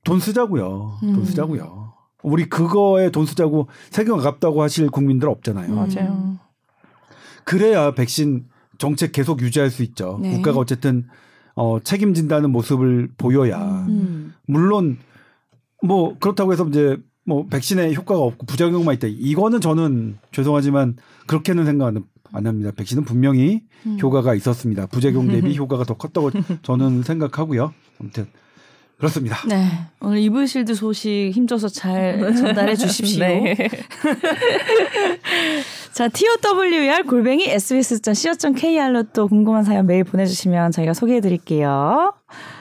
[0.05, 0.99] 돈 쓰자고요.
[1.01, 1.25] 돈 음.
[1.25, 1.93] 쓰자고요.
[2.23, 5.71] 우리 그거에 돈 쓰자고 세금 아깝다고 하실 국민들 없잖아요.
[5.73, 5.75] 음.
[5.77, 6.39] 맞아요.
[7.45, 8.47] 그래야 백신
[8.79, 10.19] 정책 계속 유지할 수 있죠.
[10.23, 10.33] 네.
[10.37, 11.07] 국가가 어쨌든
[11.55, 13.85] 어, 책임진다는 모습을 보여야.
[13.89, 14.35] 음.
[14.47, 14.99] 물론
[15.83, 16.97] 뭐 그렇다고 해서 이제
[17.27, 19.09] 뭐 백신에 효과가 없고 부작용만 있다.
[19.11, 20.97] 이거는 저는 죄송하지만
[21.27, 22.71] 그렇게는 생각 안- 안 합니다.
[22.77, 23.99] 백신은 분명히 음.
[24.01, 24.87] 효과가 있었습니다.
[24.87, 26.31] 부작용 대비 효과가 더 컸다고
[26.63, 27.73] 저는 생각하고요.
[28.01, 28.27] 아무튼
[29.01, 29.39] 그렇습니다.
[29.47, 29.67] 네.
[30.01, 33.21] 오늘 이불실드 소식 힘줘서 잘 전달해 주십시오.
[33.21, 33.57] 네.
[35.93, 42.13] 자, TOWR 골뱅이 sbs.co.kr로 또 궁금한 사연 메일 보내주시면 저희가 소개해 드릴게요.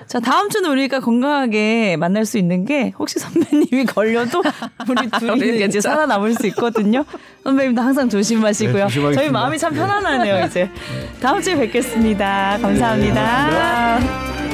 [0.08, 4.42] 자, 다음 주는 우리가 건강하게 만날 수 있는 게 혹시 선배님이 걸려도
[4.90, 5.82] 우리 둘이 이제.
[5.82, 7.04] 살아남을 수 있거든요.
[7.44, 8.88] 선배님도 항상 조심하시고요.
[8.88, 9.14] 네.
[9.14, 10.70] 저희 마음이 참 편안하네요, 이제.
[11.22, 13.22] 다음 주에 뵙겠습니다 감사합니다.
[13.22, 14.49] 감사합니다.